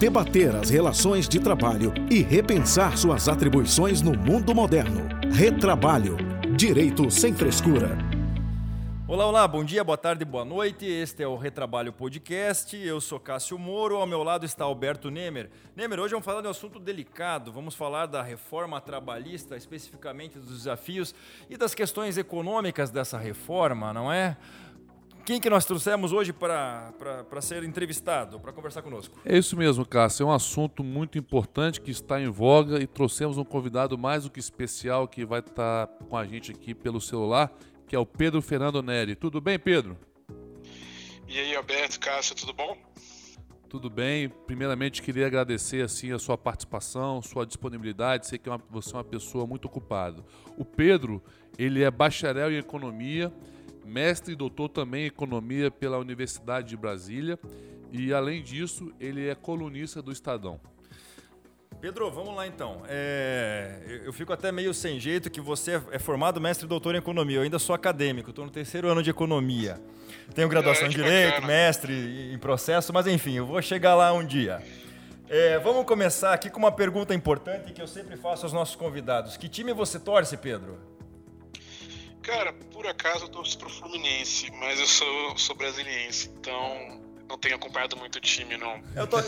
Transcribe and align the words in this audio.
debater 0.00 0.56
as 0.56 0.70
relações 0.70 1.28
de 1.28 1.38
trabalho 1.38 1.92
e 2.10 2.22
repensar 2.22 2.96
suas 2.96 3.28
atribuições 3.28 4.00
no 4.00 4.16
mundo 4.16 4.54
moderno. 4.54 5.06
Retrabalho. 5.30 6.16
Direito 6.56 7.10
sem 7.10 7.34
frescura. 7.34 7.98
Olá, 9.06 9.26
olá, 9.26 9.46
bom 9.46 9.62
dia, 9.62 9.84
boa 9.84 9.98
tarde, 9.98 10.24
boa 10.24 10.42
noite. 10.42 10.86
Este 10.86 11.22
é 11.22 11.26
o 11.26 11.36
Retrabalho 11.36 11.92
Podcast. 11.92 12.74
Eu 12.78 12.98
sou 12.98 13.20
Cássio 13.20 13.58
Moro, 13.58 13.96
ao 13.96 14.06
meu 14.06 14.22
lado 14.22 14.46
está 14.46 14.64
Alberto 14.64 15.10
Nemer. 15.10 15.50
Nemer, 15.76 16.00
hoje 16.00 16.12
vamos 16.12 16.24
falar 16.24 16.40
de 16.40 16.46
um 16.46 16.50
assunto 16.50 16.78
delicado. 16.78 17.52
Vamos 17.52 17.74
falar 17.74 18.06
da 18.06 18.22
reforma 18.22 18.80
trabalhista, 18.80 19.54
especificamente 19.54 20.38
dos 20.38 20.60
desafios 20.60 21.14
e 21.50 21.58
das 21.58 21.74
questões 21.74 22.16
econômicas 22.16 22.88
dessa 22.88 23.18
reforma, 23.18 23.92
não 23.92 24.10
é? 24.10 24.38
Quem 25.30 25.40
que 25.40 25.48
nós 25.48 25.64
trouxemos 25.64 26.12
hoje 26.12 26.32
para 26.32 26.92
ser 27.40 27.62
entrevistado, 27.62 28.40
para 28.40 28.52
conversar 28.52 28.82
conosco? 28.82 29.16
É 29.24 29.38
isso 29.38 29.56
mesmo, 29.56 29.86
Cássio. 29.86 30.24
É 30.24 30.26
um 30.26 30.32
assunto 30.32 30.82
muito 30.82 31.16
importante 31.18 31.80
que 31.80 31.92
está 31.92 32.20
em 32.20 32.28
voga 32.28 32.82
e 32.82 32.86
trouxemos 32.88 33.38
um 33.38 33.44
convidado 33.44 33.96
mais 33.96 34.24
do 34.24 34.30
que 34.30 34.40
especial 34.40 35.06
que 35.06 35.24
vai 35.24 35.38
estar 35.38 35.86
com 36.08 36.16
a 36.16 36.26
gente 36.26 36.50
aqui 36.50 36.74
pelo 36.74 37.00
celular 37.00 37.52
que 37.86 37.94
é 37.94 37.98
o 38.00 38.04
Pedro 38.04 38.42
Fernando 38.42 38.82
Neri. 38.82 39.14
Tudo 39.14 39.40
bem, 39.40 39.56
Pedro? 39.56 39.96
E 41.28 41.38
aí, 41.38 41.54
Alberto, 41.54 42.00
Cássio, 42.00 42.34
tudo 42.34 42.52
bom? 42.52 42.76
Tudo 43.68 43.88
bem. 43.88 44.28
Primeiramente, 44.28 45.00
queria 45.00 45.28
agradecer 45.28 45.84
assim 45.84 46.10
a 46.10 46.18
sua 46.18 46.36
participação, 46.36 47.22
sua 47.22 47.46
disponibilidade. 47.46 48.26
Sei 48.26 48.36
que 48.36 48.48
é 48.48 48.52
uma, 48.52 48.60
você 48.68 48.90
é 48.90 48.96
uma 48.96 49.04
pessoa 49.04 49.46
muito 49.46 49.66
ocupada. 49.66 50.24
O 50.58 50.64
Pedro, 50.64 51.22
ele 51.56 51.84
é 51.84 51.90
bacharel 51.90 52.50
em 52.50 52.56
economia, 52.56 53.32
mestre 53.84 54.32
e 54.32 54.36
doutor 54.36 54.68
também 54.68 55.04
em 55.04 55.06
economia 55.06 55.70
pela 55.70 55.98
Universidade 55.98 56.68
de 56.68 56.76
Brasília 56.76 57.38
e, 57.92 58.12
além 58.12 58.42
disso, 58.42 58.92
ele 59.00 59.28
é 59.28 59.34
colunista 59.34 60.00
do 60.00 60.12
Estadão. 60.12 60.60
Pedro, 61.80 62.10
vamos 62.10 62.34
lá 62.36 62.46
então. 62.46 62.82
É, 62.86 64.02
eu 64.04 64.12
fico 64.12 64.32
até 64.34 64.52
meio 64.52 64.74
sem 64.74 65.00
jeito 65.00 65.30
que 65.30 65.40
você 65.40 65.80
é 65.90 65.98
formado 65.98 66.38
mestre 66.38 66.66
e 66.66 66.68
doutor 66.68 66.94
em 66.94 66.98
economia. 66.98 67.38
Eu 67.38 67.42
ainda 67.42 67.58
sou 67.58 67.74
acadêmico, 67.74 68.30
estou 68.30 68.44
no 68.44 68.50
terceiro 68.50 68.86
ano 68.88 69.02
de 69.02 69.08
economia. 69.08 69.80
Tenho 70.34 70.46
graduação 70.48 70.86
em 70.86 70.90
direito, 70.90 71.36
bacana. 71.36 71.46
mestre 71.46 72.32
em 72.34 72.38
processo, 72.38 72.92
mas 72.92 73.06
enfim, 73.06 73.36
eu 73.36 73.46
vou 73.46 73.62
chegar 73.62 73.94
lá 73.94 74.12
um 74.12 74.24
dia. 74.24 74.62
É, 75.26 75.58
vamos 75.58 75.86
começar 75.86 76.34
aqui 76.34 76.50
com 76.50 76.58
uma 76.58 76.72
pergunta 76.72 77.14
importante 77.14 77.72
que 77.72 77.80
eu 77.80 77.86
sempre 77.86 78.16
faço 78.16 78.44
aos 78.44 78.52
nossos 78.52 78.76
convidados. 78.76 79.38
Que 79.38 79.48
time 79.48 79.72
você 79.72 79.98
torce, 79.98 80.36
Pedro? 80.36 80.89
Cara, 82.22 82.52
por 82.72 82.86
acaso 82.86 83.24
eu 83.24 83.28
torço 83.28 83.58
pro 83.58 83.68
Fluminense, 83.68 84.50
mas 84.52 84.78
eu 84.78 84.86
sou, 84.86 85.38
sou 85.38 85.56
brasiliense, 85.56 86.30
então 86.38 87.00
não 87.30 87.38
tenho 87.38 87.54
acompanhado 87.54 87.96
muito 87.96 88.16
o 88.16 88.20
time, 88.20 88.56
não. 88.56 88.80
Eu, 88.96 89.06
tô, 89.06 89.18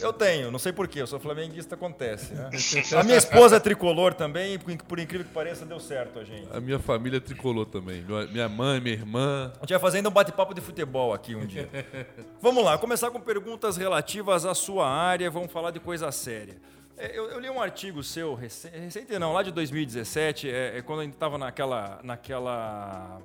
eu 0.00 0.12
tenho, 0.12 0.50
não 0.50 0.58
sei 0.58 0.72
porquê, 0.72 1.00
eu 1.00 1.06
sou 1.06 1.20
flamenguista, 1.20 1.76
acontece. 1.76 2.34
Né? 2.34 2.50
A 2.98 3.04
minha 3.04 3.16
esposa 3.16 3.56
é 3.56 3.60
tricolor 3.60 4.14
também, 4.14 4.58
por 4.58 4.98
incrível 4.98 5.24
que 5.24 5.32
pareça, 5.32 5.64
deu 5.64 5.78
certo 5.78 6.18
a 6.18 6.24
gente. 6.24 6.48
A 6.50 6.60
minha 6.60 6.80
família 6.80 7.18
é 7.18 7.20
tricolor 7.20 7.64
também. 7.66 8.04
Minha 8.32 8.48
mãe, 8.48 8.80
minha 8.80 8.96
irmã. 8.96 9.52
A 9.56 9.60
gente 9.60 9.70
vai 9.70 9.78
fazendo 9.78 10.08
um 10.08 10.12
bate-papo 10.12 10.52
de 10.52 10.60
futebol 10.60 11.14
aqui 11.14 11.36
um 11.36 11.46
dia. 11.46 11.68
Vamos 12.42 12.64
lá, 12.64 12.76
começar 12.76 13.12
com 13.12 13.20
perguntas 13.20 13.76
relativas 13.76 14.44
à 14.44 14.54
sua 14.54 14.88
área, 14.90 15.30
vamos 15.30 15.52
falar 15.52 15.70
de 15.70 15.78
coisa 15.78 16.10
séria. 16.10 16.60
É, 16.96 17.18
eu, 17.18 17.30
eu, 17.30 17.40
li 17.40 17.48
um 17.48 17.60
artigo 17.60 18.02
seu, 18.02 18.34
recente, 18.34 18.76
recente 18.78 19.18
não, 19.18 19.32
lá 19.32 19.42
de 19.42 19.50
2017, 19.50 20.50
é, 20.50 20.78
é 20.78 20.82
quando 20.82 21.00
a 21.00 21.04
gente 21.04 21.14
estava 21.14 21.38
naquela, 21.38 22.00
naquela 22.02 23.20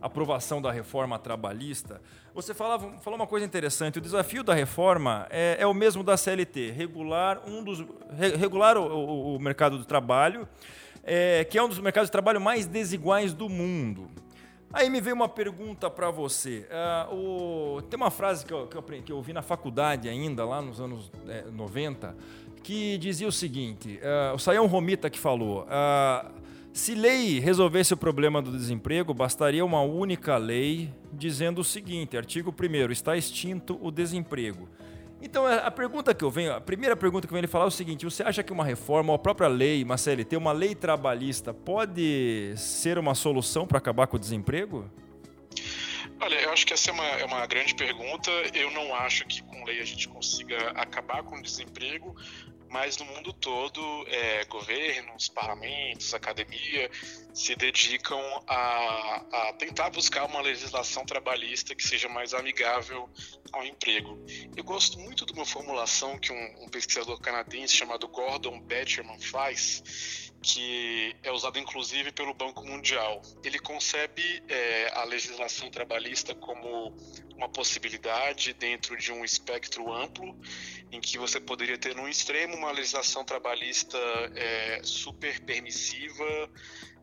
aprovação 0.00 0.60
da 0.60 0.70
reforma 0.70 1.18
trabalhista, 1.18 2.00
você 2.34 2.52
falava, 2.52 2.98
falou 2.98 3.18
uma 3.18 3.26
coisa 3.26 3.46
interessante. 3.46 3.98
O 3.98 4.02
desafio 4.02 4.44
da 4.44 4.52
reforma 4.52 5.26
é, 5.30 5.56
é 5.58 5.66
o 5.66 5.72
mesmo 5.72 6.04
da 6.04 6.16
CLT, 6.16 6.72
regular, 6.72 7.40
um 7.46 7.64
dos, 7.64 7.84
regular 8.38 8.76
o, 8.76 8.82
o, 8.82 9.36
o 9.36 9.40
mercado 9.40 9.78
do 9.78 9.84
trabalho, 9.86 10.46
é, 11.02 11.44
que 11.44 11.56
é 11.56 11.62
um 11.62 11.68
dos 11.68 11.78
mercados 11.78 12.08
de 12.08 12.12
trabalho 12.12 12.40
mais 12.40 12.66
desiguais 12.66 13.32
do 13.32 13.48
mundo. 13.48 14.10
Aí 14.72 14.90
me 14.90 15.00
veio 15.00 15.16
uma 15.16 15.28
pergunta 15.28 15.88
para 15.88 16.10
você. 16.10 16.68
Uh, 17.10 17.14
o, 17.78 17.82
tem 17.82 17.96
uma 17.96 18.10
frase 18.10 18.44
que 18.44 18.52
eu, 18.52 18.66
que, 18.66 18.76
eu, 18.76 18.82
que 18.82 19.12
eu 19.12 19.16
ouvi 19.16 19.32
na 19.32 19.40
faculdade 19.40 20.08
ainda, 20.08 20.44
lá 20.44 20.60
nos 20.60 20.80
anos 20.80 21.10
é, 21.28 21.44
90, 21.50 22.14
que 22.66 22.98
dizia 22.98 23.28
o 23.28 23.32
seguinte: 23.32 24.00
uh, 24.02 24.34
o 24.34 24.38
Sayão 24.40 24.66
Romita 24.66 25.08
que 25.08 25.20
falou. 25.20 25.62
Uh, 25.62 26.46
se 26.72 26.94
lei 26.94 27.38
resolvesse 27.38 27.94
o 27.94 27.96
problema 27.96 28.42
do 28.42 28.50
desemprego, 28.50 29.14
bastaria 29.14 29.64
uma 29.64 29.80
única 29.80 30.36
lei 30.36 30.92
dizendo 31.12 31.60
o 31.60 31.64
seguinte: 31.64 32.16
artigo 32.16 32.52
1 32.52 32.90
está 32.90 33.16
extinto 33.16 33.78
o 33.80 33.92
desemprego. 33.92 34.68
Então 35.22 35.46
a 35.46 35.70
pergunta 35.70 36.12
que 36.12 36.24
eu 36.24 36.30
venho, 36.30 36.52
a 36.52 36.60
primeira 36.60 36.96
pergunta 36.96 37.26
que 37.26 37.32
eu 37.32 37.36
venho 37.36 37.48
falar 37.48 37.66
é 37.66 37.68
o 37.68 37.70
seguinte: 37.70 38.04
você 38.04 38.24
acha 38.24 38.42
que 38.42 38.52
uma 38.52 38.64
reforma, 38.64 39.14
a 39.14 39.18
própria 39.18 39.46
lei, 39.46 39.84
uma 39.84 39.96
CLT, 39.96 40.36
uma 40.36 40.52
lei 40.52 40.74
trabalhista 40.74 41.54
pode 41.54 42.52
ser 42.56 42.98
uma 42.98 43.14
solução 43.14 43.64
para 43.64 43.78
acabar 43.78 44.08
com 44.08 44.16
o 44.16 44.20
desemprego? 44.20 44.90
Olha, 46.20 46.34
eu 46.40 46.50
acho 46.50 46.66
que 46.66 46.72
essa 46.72 46.90
é 46.90 46.92
uma, 46.92 47.04
é 47.04 47.24
uma 47.24 47.46
grande 47.46 47.74
pergunta. 47.74 48.30
Eu 48.54 48.70
não 48.70 48.94
acho 48.94 49.26
que 49.26 49.42
com 49.42 49.64
lei 49.64 49.80
a 49.80 49.84
gente 49.84 50.08
consiga 50.08 50.70
acabar 50.70 51.22
com 51.22 51.36
o 51.36 51.42
desemprego, 51.42 52.16
mas 52.76 52.98
no 52.98 53.06
mundo 53.06 53.32
todo, 53.32 54.06
é, 54.06 54.44
governos, 54.44 55.30
parlamentos, 55.30 56.12
academia 56.12 56.90
se 57.32 57.56
dedicam 57.56 58.20
a, 58.46 59.24
a, 59.32 59.52
tentar 59.54 59.88
buscar 59.88 60.26
uma 60.26 60.42
legislação 60.42 61.06
trabalhista 61.06 61.74
que 61.74 61.82
seja 61.82 62.06
mais 62.06 62.34
amigável 62.34 63.08
ao 63.50 63.64
emprego. 63.64 64.22
Eu 64.54 64.62
gosto 64.62 64.98
muito 64.98 65.24
de 65.24 65.32
uma 65.32 65.46
formulação 65.46 66.18
que 66.18 66.30
um, 66.30 66.64
um 66.64 66.68
pesquisador 66.68 67.18
canadense 67.18 67.74
chamado 67.74 68.06
Gordon 68.08 68.60
Betcherman 68.60 69.18
faz, 69.20 70.30
que 70.42 71.16
é 71.22 71.32
usado 71.32 71.58
inclusive 71.58 72.12
pelo 72.12 72.34
Banco 72.34 72.62
Mundial. 72.62 73.22
Ele 73.42 73.58
concebe 73.58 74.42
é, 74.48 74.90
a 74.92 75.04
legislação 75.04 75.70
trabalhista 75.70 76.34
como 76.34 76.94
uma 77.36 77.48
possibilidade 77.48 78.54
dentro 78.54 78.96
de 78.96 79.12
um 79.12 79.24
espectro 79.24 79.92
amplo, 79.92 80.38
em 80.92 81.00
que 81.00 81.18
você 81.18 81.40
poderia 81.40 81.76
ter 81.76 81.94
no 81.94 82.08
extremo 82.08 82.56
uma 82.56 82.70
legislação 82.70 83.24
trabalhista 83.24 83.98
é, 84.34 84.80
super 84.82 85.40
permissiva, 85.40 86.50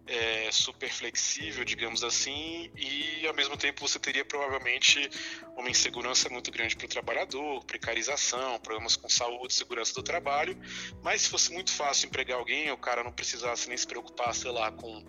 é, 0.06 0.52
super 0.52 0.90
flexível, 0.90 1.64
digamos 1.64 2.04
assim, 2.04 2.70
e 2.76 3.26
ao 3.26 3.34
mesmo 3.34 3.56
tempo 3.56 3.88
você 3.88 3.98
teria 3.98 4.26
provavelmente 4.26 5.10
uma 5.56 5.70
insegurança 5.70 6.30
muito 6.30 6.52
grande 6.52 6.76
para 6.76 6.86
o 6.86 6.90
trabalhador, 6.90 7.64
precarização, 7.66 8.60
problemas 8.60 8.96
com 8.96 9.08
saúde, 9.08 9.54
segurança 9.54 9.94
do 9.94 10.04
trabalho. 10.04 10.58
Mas 11.02 11.22
se 11.22 11.30
fosse 11.30 11.54
muito 11.54 11.72
fácil 11.72 12.08
empregar 12.08 12.38
alguém, 12.38 12.70
o 12.72 12.78
cara 12.78 13.04
não 13.04 13.12
precisasse 13.12 13.70
nem 13.70 13.78
se 13.78 13.88
preocupar, 13.88 14.36
sei 14.36 14.52
lá, 14.52 14.72
com 14.72 15.06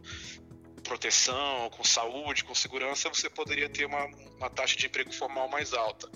proteção, 0.85 1.69
com 1.71 1.83
saúde, 1.83 2.45
com 2.45 2.55
segurança, 2.55 3.09
você 3.09 3.29
poderia 3.29 3.69
ter 3.69 3.87
uma, 3.87 4.05
uma 4.37 4.51
taxa 4.51 4.77
de 4.77 4.87
emprego 4.87 5.13
formal 5.13 5.49
mais 5.49 5.73
alta. 5.73 6.09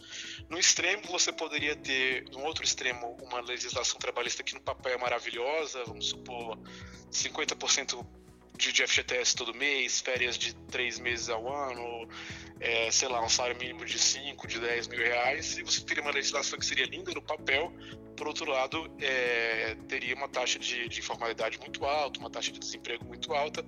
No 0.48 0.58
extremo, 0.58 1.02
você 1.08 1.32
poderia 1.32 1.74
ter, 1.74 2.28
no 2.30 2.44
outro 2.44 2.62
extremo, 2.62 3.16
uma 3.22 3.40
legislação 3.40 3.98
trabalhista 3.98 4.44
que 4.44 4.54
no 4.54 4.60
papel 4.60 4.92
é 4.92 4.98
maravilhosa, 4.98 5.82
vamos 5.84 6.10
supor, 6.10 6.58
50% 7.10 8.06
de, 8.56 8.86
FGTS 8.86 9.36
todo 9.36 9.54
mês, 9.54 10.00
férias 10.00 10.36
de 10.36 10.52
três 10.52 10.98
meses 10.98 11.28
ao 11.28 11.52
ano, 11.52 12.08
é, 12.60 12.90
sei 12.90 13.08
lá, 13.08 13.24
um 13.24 13.28
salário 13.28 13.56
mínimo 13.58 13.84
de 13.84 13.98
5, 13.98 14.46
de 14.46 14.58
10 14.60 14.88
mil 14.88 14.98
reais, 14.98 15.58
e 15.58 15.62
você 15.62 15.80
teria 15.80 16.02
uma 16.02 16.12
legislação 16.12 16.58
que 16.58 16.66
seria 16.66 16.86
linda 16.86 17.12
no 17.12 17.22
papel, 17.22 17.72
por 18.18 18.26
outro 18.26 18.50
lado, 18.50 18.90
é, 19.00 19.76
teria 19.86 20.12
uma 20.16 20.28
taxa 20.28 20.58
de, 20.58 20.88
de, 20.88 20.98
informalidade 20.98 21.56
muito 21.60 21.84
alta, 21.84 22.18
uma 22.18 22.28
taxa 22.28 22.50
de 22.50 22.58
desemprego 22.58 23.04
muito 23.04 23.32
alta, 23.32 23.64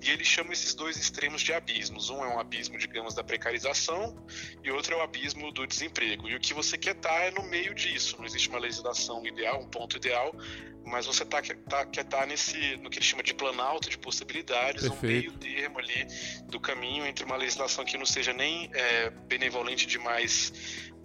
e 0.00 0.10
ele 0.10 0.24
chama 0.24 0.52
esses 0.52 0.72
dois 0.72 0.96
extremos 0.96 1.42
de 1.42 1.52
abismos. 1.52 2.08
Um 2.08 2.24
é 2.24 2.28
um 2.28 2.38
abismo, 2.38 2.78
digamos, 2.78 3.12
da 3.12 3.24
precarização, 3.24 4.16
e 4.62 4.70
outro 4.70 4.94
é 4.94 4.98
o 4.98 5.02
abismo 5.02 5.50
do 5.50 5.66
desemprego. 5.66 6.28
E 6.28 6.36
o 6.36 6.40
que 6.40 6.54
você 6.54 6.78
quer 6.78 6.94
estar 6.94 7.22
é 7.22 7.32
no 7.32 7.42
meio 7.42 7.74
disso, 7.74 8.14
não 8.18 8.24
existe 8.24 8.48
uma 8.48 8.60
legislação 8.60 9.26
ideal, 9.26 9.60
um 9.60 9.68
ponto 9.68 9.96
ideal, 9.96 10.32
mas 10.88 11.06
você 11.06 11.24
tá, 11.24 11.42
tá, 11.42 11.84
quer 11.86 12.00
estar 12.00 12.20
tá 12.20 12.26
nesse, 12.26 12.76
no 12.76 12.88
que 12.88 12.98
ele 12.98 13.04
chama 13.04 13.22
de 13.22 13.34
planalto 13.34 13.90
de 13.90 13.98
possibilidades, 13.98 14.88
Perfeito. 14.88 15.04
um 15.04 15.08
meio 15.08 15.32
termo 15.32 15.78
ali 15.78 16.06
do 16.44 16.58
caminho 16.58 17.04
entre 17.06 17.24
uma 17.24 17.36
legislação 17.36 17.84
que 17.84 17.98
não 17.98 18.06
seja 18.06 18.27
nem 18.32 18.70
é, 18.74 19.10
benevolente 19.10 19.86
demais 19.86 20.52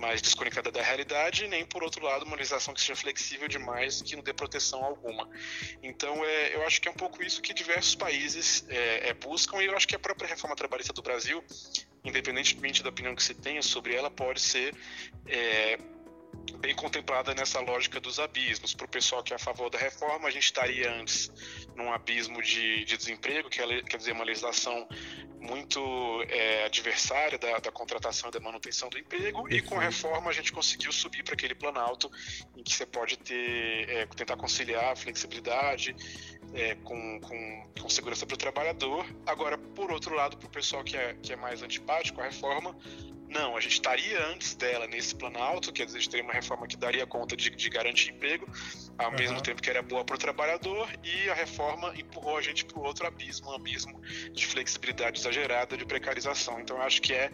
mais 0.03 0.21
desconectada 0.21 0.69
da 0.69 0.81
realidade, 0.81 1.47
nem 1.47 1.65
por 1.65 1.81
outro 1.81 2.03
lado 2.03 2.25
uma 2.25 2.35
legislação 2.35 2.73
que 2.73 2.81
seja 2.81 2.95
flexível 2.95 3.47
demais 3.47 4.01
que 4.01 4.17
não 4.17 4.23
dê 4.23 4.33
proteção 4.33 4.83
alguma. 4.83 5.29
Então 5.81 6.25
é, 6.25 6.55
eu 6.55 6.63
acho 6.65 6.81
que 6.81 6.89
é 6.89 6.91
um 6.91 6.95
pouco 6.95 7.23
isso 7.23 7.41
que 7.41 7.53
diversos 7.53 7.95
países 7.95 8.65
é, 8.67 9.09
é, 9.09 9.13
buscam 9.13 9.61
e 9.61 9.65
eu 9.65 9.75
acho 9.77 9.87
que 9.87 9.95
a 9.95 9.99
própria 9.99 10.27
reforma 10.27 10.55
trabalhista 10.57 10.91
do 10.91 11.01
Brasil, 11.01 11.41
independentemente 12.03 12.83
da 12.83 12.89
opinião 12.89 13.15
que 13.15 13.23
você 13.23 13.33
tenha 13.33 13.61
sobre 13.61 13.95
ela, 13.95 14.11
pode 14.11 14.41
ser 14.41 14.75
é, 15.25 15.79
bem 16.59 16.75
contemplada 16.75 17.33
nessa 17.33 17.59
lógica 17.59 17.99
dos 17.99 18.19
abismos. 18.19 18.73
Para 18.73 18.85
o 18.85 18.89
pessoal 18.89 19.23
que 19.23 19.33
é 19.33 19.35
a 19.35 19.39
favor 19.39 19.69
da 19.69 19.77
reforma, 19.77 20.27
a 20.27 20.31
gente 20.31 20.45
estaria 20.45 20.91
antes 20.93 21.31
num 21.75 21.91
abismo 21.91 22.41
de, 22.41 22.85
de 22.85 22.97
desemprego, 22.97 23.49
que 23.49 23.61
é, 23.61 23.81
quer 23.83 23.97
dizer, 23.97 24.11
uma 24.11 24.23
legislação 24.23 24.87
muito 25.39 25.79
é, 26.29 26.65
adversária 26.65 27.37
da, 27.37 27.59
da, 27.59 27.71
contratação 27.71 28.29
e 28.29 28.31
da 28.31 28.39
manutenção 28.39 28.89
do 28.89 28.97
emprego, 28.97 29.51
e 29.53 29.61
com 29.61 29.77
a 29.77 29.81
reforma 29.81 30.29
a 30.29 30.33
gente 30.33 30.53
conseguiu 30.53 30.91
subir 30.91 31.21
para 31.21 31.33
aquele 31.33 31.53
planalto 31.53 32.09
em 32.55 32.63
que 32.63 32.73
você 32.73 32.85
pode 32.85 33.17
ter, 33.17 33.89
é, 33.89 34.05
tentar 34.05 34.37
conciliar 34.37 34.93
a 34.93 34.95
flexibilidade 34.95 35.93
é, 36.53 36.75
com, 36.75 37.19
com, 37.19 37.63
com, 37.81 37.89
segurança 37.89 38.25
para 38.25 38.35
o 38.35 38.37
trabalhador. 38.37 39.05
Agora, 39.25 39.57
por 39.57 39.91
outro 39.91 40.15
lado, 40.15 40.37
para 40.37 40.47
o 40.47 40.49
pessoal 40.49 40.83
que 40.83 40.95
é, 40.95 41.15
que 41.21 41.33
é 41.33 41.35
mais 41.35 41.61
antipático 41.61 42.21
à 42.21 42.25
reforma, 42.25 42.75
não, 43.33 43.57
a 43.57 43.59
gente 43.59 43.73
estaria 43.73 44.27
antes 44.27 44.53
dela 44.53 44.85
nesse 44.85 45.15
planalto, 45.15 45.73
quer 45.73 45.85
dizer, 45.85 45.97
a 45.97 46.01
gente 46.01 46.11
teria 46.11 46.23
uma 46.23 46.33
reforma 46.33 46.67
que 46.67 46.77
daria 46.77 47.05
conta 47.07 47.35
de, 47.35 47.49
de 47.49 47.69
garantir 47.69 48.11
emprego, 48.11 48.47
ao 48.95 49.09
uhum. 49.09 49.17
mesmo 49.17 49.41
tempo 49.41 49.59
que 49.59 49.69
era 49.69 49.81
boa 49.81 50.05
para 50.05 50.15
o 50.15 50.19
trabalhador, 50.19 50.87
e 51.03 51.29
a 51.29 51.33
reforma 51.33 51.91
empurrou 51.97 52.37
a 52.37 52.41
gente 52.41 52.63
para 52.63 52.77
o 52.77 52.83
outro 52.83 53.07
abismo, 53.07 53.49
um 53.49 53.55
abismo 53.55 53.99
de 54.31 54.45
flexibilidade 54.45 55.19
exagerada, 55.19 55.75
de 55.75 55.83
precarização. 55.83 56.59
Então, 56.59 56.77
eu 56.77 56.83
acho 56.83 57.01
que 57.01 57.11
é 57.11 57.31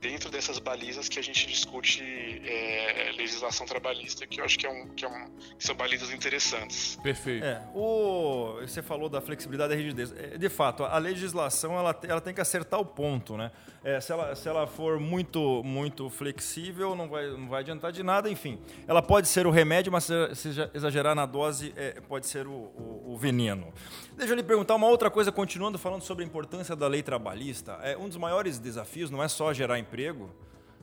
dentro 0.00 0.30
dessas 0.30 0.58
balizas 0.58 1.08
que 1.08 1.18
a 1.18 1.22
gente 1.22 1.46
discute 1.46 2.02
é, 2.44 3.12
legislação 3.16 3.66
trabalhista, 3.66 4.26
que 4.26 4.40
eu 4.40 4.44
acho 4.44 4.58
que, 4.58 4.66
é 4.66 4.70
um, 4.70 4.88
que, 4.88 5.04
é 5.04 5.08
um, 5.08 5.30
que 5.58 5.64
são 5.64 5.74
balizas 5.74 6.10
interessantes. 6.10 6.96
Perfeito. 7.02 7.44
É, 7.44 7.62
o, 7.74 8.56
você 8.60 8.82
falou 8.82 9.08
da 9.08 9.20
flexibilidade 9.20 9.72
e 9.72 9.76
da 9.76 9.82
rigidez. 9.82 10.12
É, 10.16 10.38
de 10.38 10.48
fato, 10.48 10.84
a 10.84 10.96
legislação 10.98 11.78
ela, 11.78 11.98
ela 12.04 12.20
tem 12.20 12.32
que 12.32 12.40
acertar 12.40 12.80
o 12.80 12.84
ponto, 12.84 13.36
né? 13.36 13.50
É, 13.82 13.98
se, 14.00 14.12
ela, 14.12 14.34
se 14.34 14.48
ela 14.48 14.66
for 14.66 15.00
muito, 15.00 15.62
muito 15.64 16.10
flexível, 16.10 16.94
não 16.94 17.08
vai, 17.08 17.30
não 17.30 17.48
vai 17.48 17.60
adiantar 17.60 17.92
de 17.92 18.02
nada, 18.02 18.30
enfim. 18.30 18.58
Ela 18.86 19.00
pode 19.00 19.28
ser 19.28 19.46
o 19.46 19.50
remédio, 19.50 19.90
mas 19.90 20.04
se, 20.04 20.34
se 20.34 20.48
exagerar 20.74 21.14
na 21.14 21.24
dose, 21.24 21.72
é, 21.76 22.00
pode 22.00 22.26
ser 22.26 22.46
o, 22.46 22.52
o, 22.52 23.12
o, 23.12 23.16
veneno. 23.16 23.72
Deixa 24.20 24.34
eu 24.34 24.36
lhe 24.36 24.42
perguntar 24.42 24.74
uma 24.74 24.86
outra 24.86 25.10
coisa, 25.10 25.32
continuando 25.32 25.78
falando 25.78 26.02
sobre 26.02 26.22
a 26.22 26.26
importância 26.26 26.76
da 26.76 26.86
lei 26.86 27.02
trabalhista. 27.02 27.78
É, 27.82 27.96
um 27.96 28.06
dos 28.06 28.18
maiores 28.18 28.58
desafios 28.58 29.10
não 29.10 29.22
é 29.22 29.28
só 29.28 29.50
gerar 29.54 29.78
emprego, 29.78 30.30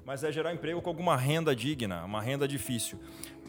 mas 0.04 0.24
é 0.24 0.32
gerar 0.32 0.56
emprego 0.56 0.82
com 0.82 0.90
alguma 0.90 1.16
renda 1.16 1.56
digna, 1.56 2.04
uma 2.04 2.20
renda 2.20 2.48
difícil. 2.48 3.00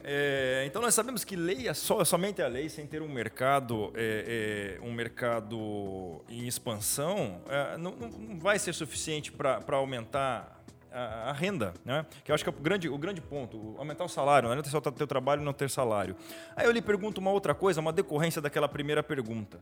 É, 0.05 0.64
então 0.67 0.82
nós 0.82 0.94
sabemos 0.94 1.25
que 1.25 1.35
lei 1.35 1.69
é 1.69 1.73
só, 1.73 2.05
somente 2.05 2.43
a 2.43 2.49
lei, 2.49 2.69
sem 2.69 2.87
ter 2.87 3.00
um 3.00 3.08
mercado, 3.08 3.90
é, 3.94 4.76
é, 4.79 4.87
um 4.87 4.93
mercado 4.93 6.20
em 6.29 6.46
expansão, 6.46 7.40
é, 7.49 7.79
não, 7.79 7.93
não, 7.93 8.38
vai 8.38 8.58
ser 8.58 8.75
suficiente 8.75 9.32
para 9.32 9.76
aumentar 9.79 10.57
a, 10.99 11.33
renda, 11.33 11.75
né? 11.85 12.05
Que 12.25 12.31
eu 12.31 12.35
acho 12.35 12.45
que 12.45 12.50
é 12.50 12.53
o 12.53 12.56
grande, 12.56 12.89
o 12.89 12.99
grande 12.99 13.21
ponto, 13.21 13.75
aumentar 13.79 14.05
o 14.05 14.09
salário, 14.09 14.49
não 14.49 14.59
é 14.59 14.62
só 14.65 14.81
ter 14.81 15.06
trabalho 15.06 15.43
e 15.43 15.45
não 15.45 15.53
ter 15.53 15.71
salário. 15.71 16.17
Aí 16.56 16.67
eu 16.67 16.73
lhe 16.73 16.83
pergunto 16.83 17.21
uma 17.21 17.31
outra 17.31 17.55
coisa, 17.55 17.81
uma 17.81 17.93
decorrência 17.93 18.41
daquela 18.41 18.69
primeira 18.69 19.03
pergunta. 19.03 19.61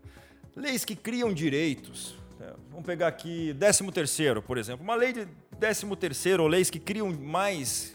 Leis 0.54 0.84
que 0.84 0.96
criam 0.96 1.32
direitos, 1.32 2.16
né? 2.38 2.52
vamos 2.70 2.86
pegar 2.86 3.08
aqui 3.08 3.54
13 3.58 3.90
terceiro, 3.92 4.40
por 4.40 4.56
exemplo, 4.58 4.82
uma 4.82 4.94
lei 4.94 5.12
de 5.12 5.28
13 5.58 5.94
terceiro 5.96 6.42
ou 6.42 6.48
leis 6.48 6.70
que 6.70 6.78
criam 6.78 7.12
mais 7.12 7.94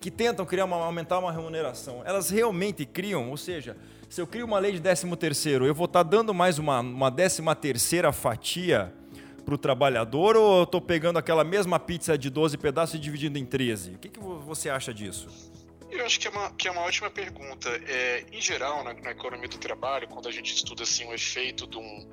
que 0.00 0.10
tentam 0.10 0.46
criar 0.46 0.64
uma, 0.64 0.76
aumentar 0.76 1.18
uma 1.18 1.30
remuneração, 1.30 2.02
elas 2.06 2.30
realmente 2.30 2.86
criam, 2.86 3.28
ou 3.28 3.36
seja, 3.36 3.76
se 4.08 4.20
eu 4.20 4.26
crio 4.26 4.46
uma 4.46 4.58
lei 4.58 4.72
de 4.72 4.80
13 4.80 5.14
terceiro, 5.16 5.66
eu 5.66 5.74
vou 5.74 5.84
estar 5.84 6.02
tá 6.02 6.10
dando 6.10 6.32
mais 6.32 6.58
uma, 6.58 6.80
uma 6.80 7.12
13 7.12 7.42
terceira 7.60 8.10
fatia 8.10 8.92
para 9.40 9.54
o 9.54 9.58
trabalhador 9.58 10.36
ou 10.36 10.58
eu 10.58 10.62
estou 10.64 10.80
pegando 10.80 11.18
aquela 11.18 11.44
mesma 11.44 11.78
pizza 11.78 12.16
de 12.16 12.30
12 12.30 12.56
pedaços 12.58 12.94
e 12.94 12.98
dividindo 12.98 13.38
em 13.38 13.44
13? 13.44 13.92
O 13.92 13.98
que, 13.98 14.08
que 14.08 14.20
você 14.20 14.70
acha 14.70 14.92
disso? 14.92 15.28
Eu 15.90 16.06
acho 16.06 16.20
que 16.20 16.28
é 16.28 16.30
uma, 16.30 16.50
que 16.52 16.68
é 16.68 16.70
uma 16.70 16.82
ótima 16.82 17.10
pergunta. 17.10 17.68
É, 17.88 18.24
em 18.32 18.40
geral, 18.40 18.84
na, 18.84 18.94
na, 18.94 19.10
economia 19.10 19.48
do 19.48 19.58
trabalho, 19.58 20.06
quando 20.06 20.28
a 20.28 20.32
gente 20.32 20.54
estuda 20.54 20.84
assim, 20.84 21.04
o 21.04 21.12
efeito 21.12 21.66
de 21.66 21.78
um, 21.78 22.08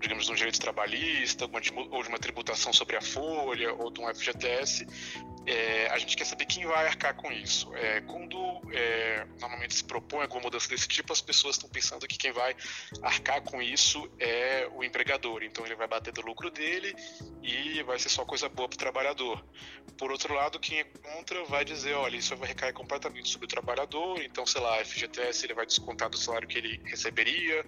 digamos, 0.00 0.26
de 0.26 0.32
um 0.32 0.34
direito 0.34 0.60
trabalhista, 0.60 1.48
ou 1.90 2.02
de 2.02 2.08
uma 2.08 2.18
tributação 2.18 2.72
sobre 2.72 2.96
a 2.96 3.00
folha, 3.00 3.72
ou 3.74 3.90
de 3.90 4.00
um 4.00 4.14
FGTS, 4.14 4.86
é, 5.48 5.86
a 5.86 5.98
gente 5.98 6.14
quer 6.14 6.26
saber 6.26 6.44
quem 6.44 6.66
vai 6.66 6.86
arcar 6.86 7.14
com 7.14 7.32
isso. 7.32 7.74
É, 7.74 8.02
quando 8.02 8.38
é, 8.70 9.26
normalmente 9.40 9.74
se 9.74 9.84
propõe 9.84 10.22
alguma 10.22 10.42
mudança 10.42 10.68
desse 10.68 10.86
tipo, 10.86 11.10
as 11.10 11.22
pessoas 11.22 11.56
estão 11.56 11.70
pensando 11.70 12.06
que 12.06 12.18
quem 12.18 12.32
vai 12.32 12.54
arcar 13.02 13.40
com 13.40 13.62
isso 13.62 14.10
é 14.20 14.68
o 14.74 14.84
empregador. 14.84 15.42
Então 15.42 15.64
ele 15.64 15.74
vai 15.74 15.88
bater 15.88 16.12
do 16.12 16.20
lucro 16.20 16.50
dele 16.50 16.94
e 17.42 17.82
vai 17.82 17.98
ser 17.98 18.10
só 18.10 18.26
coisa 18.26 18.46
boa 18.48 18.68
para 18.68 18.76
o 18.76 18.78
trabalhador. 18.78 19.42
Por 19.96 20.12
outro 20.12 20.34
lado, 20.34 20.60
quem 20.60 20.80
é 20.80 20.84
contra 20.84 21.42
vai 21.46 21.64
dizer, 21.64 21.94
olha, 21.94 22.16
isso 22.16 22.36
vai 22.36 22.48
recair 22.48 22.74
completamente 22.74 23.30
sobre 23.30 23.46
o 23.46 23.48
trabalhador, 23.48 24.20
então, 24.20 24.44
sei 24.44 24.60
lá, 24.60 24.84
FGTS 24.84 25.46
ele 25.46 25.54
vai 25.54 25.64
descontar 25.64 26.10
do 26.10 26.18
salário 26.18 26.46
que 26.46 26.58
ele 26.58 26.80
receberia, 26.84 27.64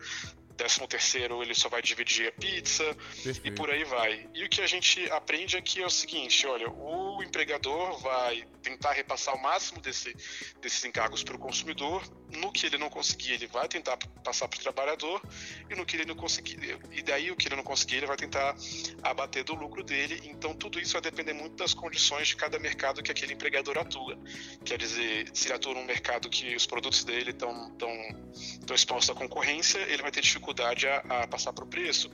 décimo 0.61 0.87
terceiro 0.87 1.43
ele 1.43 1.55
só 1.55 1.71
vai 1.71 1.81
dividir 1.81 2.29
a 2.29 2.33
pizza 2.33 2.85
Perfeito. 3.23 3.47
e 3.47 3.51
por 3.51 3.71
aí 3.71 3.83
vai. 3.85 4.29
E 4.35 4.45
o 4.45 4.49
que 4.49 4.61
a 4.61 4.67
gente 4.67 5.11
aprende 5.11 5.57
aqui 5.57 5.81
é 5.81 5.87
o 5.87 5.91
seguinte, 5.91 6.47
olha, 6.47 6.69
o 6.69 7.23
empregador 7.23 7.99
vai 7.99 8.47
tentar 8.63 8.93
repassar 8.93 9.35
o 9.35 9.43
máximo 9.43 9.81
desse, 9.81 10.15
desses 10.61 10.85
encargos 10.85 11.23
para 11.23 11.35
o 11.35 11.39
consumidor, 11.39 12.03
no 12.37 12.53
que 12.53 12.67
ele 12.67 12.77
não 12.77 12.91
conseguir 12.91 13.33
ele 13.33 13.47
vai 13.47 13.67
tentar 13.69 13.97
passar 14.23 14.49
para 14.49 14.59
o 14.59 14.63
trabalhador 14.63 15.23
e 15.71 15.75
no 15.75 15.87
que 15.87 15.97
ele 15.97 16.05
não 16.05 16.15
conseguir, 16.15 16.79
e 16.93 17.03
daí 17.03 17.31
o 17.31 17.37
que 17.37 17.49
ele 17.49 17.57
não 17.57 17.65
conseguir 17.65 17.97
ele 17.97 18.07
vai 18.07 18.17
tentar 18.17 18.55
abater 19.03 19.43
do 19.45 19.55
lucro 19.55 19.83
dele, 19.83 20.21
então 20.25 20.55
tudo 20.55 20.79
isso 20.79 20.93
vai 20.93 21.01
depender 21.01 21.33
muito 21.33 21.57
das 21.57 21.73
condições 21.73 22.29
de 22.29 22.37
cada 22.37 22.59
mercado 22.59 23.03
que 23.03 23.11
aquele 23.11 23.33
empregador 23.33 23.79
atua. 23.79 24.19
Quer 24.63 24.77
dizer, 24.77 25.31
se 25.33 25.47
ele 25.47 25.55
atua 25.55 25.73
num 25.73 25.85
mercado 25.85 26.29
que 26.29 26.55
os 26.55 26.67
produtos 26.67 27.03
dele 27.03 27.31
estão 27.31 27.71
tão, 27.79 27.93
tão 28.67 28.77
expostos 28.77 29.09
à 29.09 29.15
concorrência, 29.15 29.79
ele 29.79 30.03
vai 30.03 30.11
ter 30.11 30.21
dificuldade 30.21 30.50
dificuldade 30.51 30.87
a, 30.89 31.23
a 31.23 31.27
passar 31.27 31.53
para 31.53 31.65
o 31.65 31.67
preço. 31.67 32.11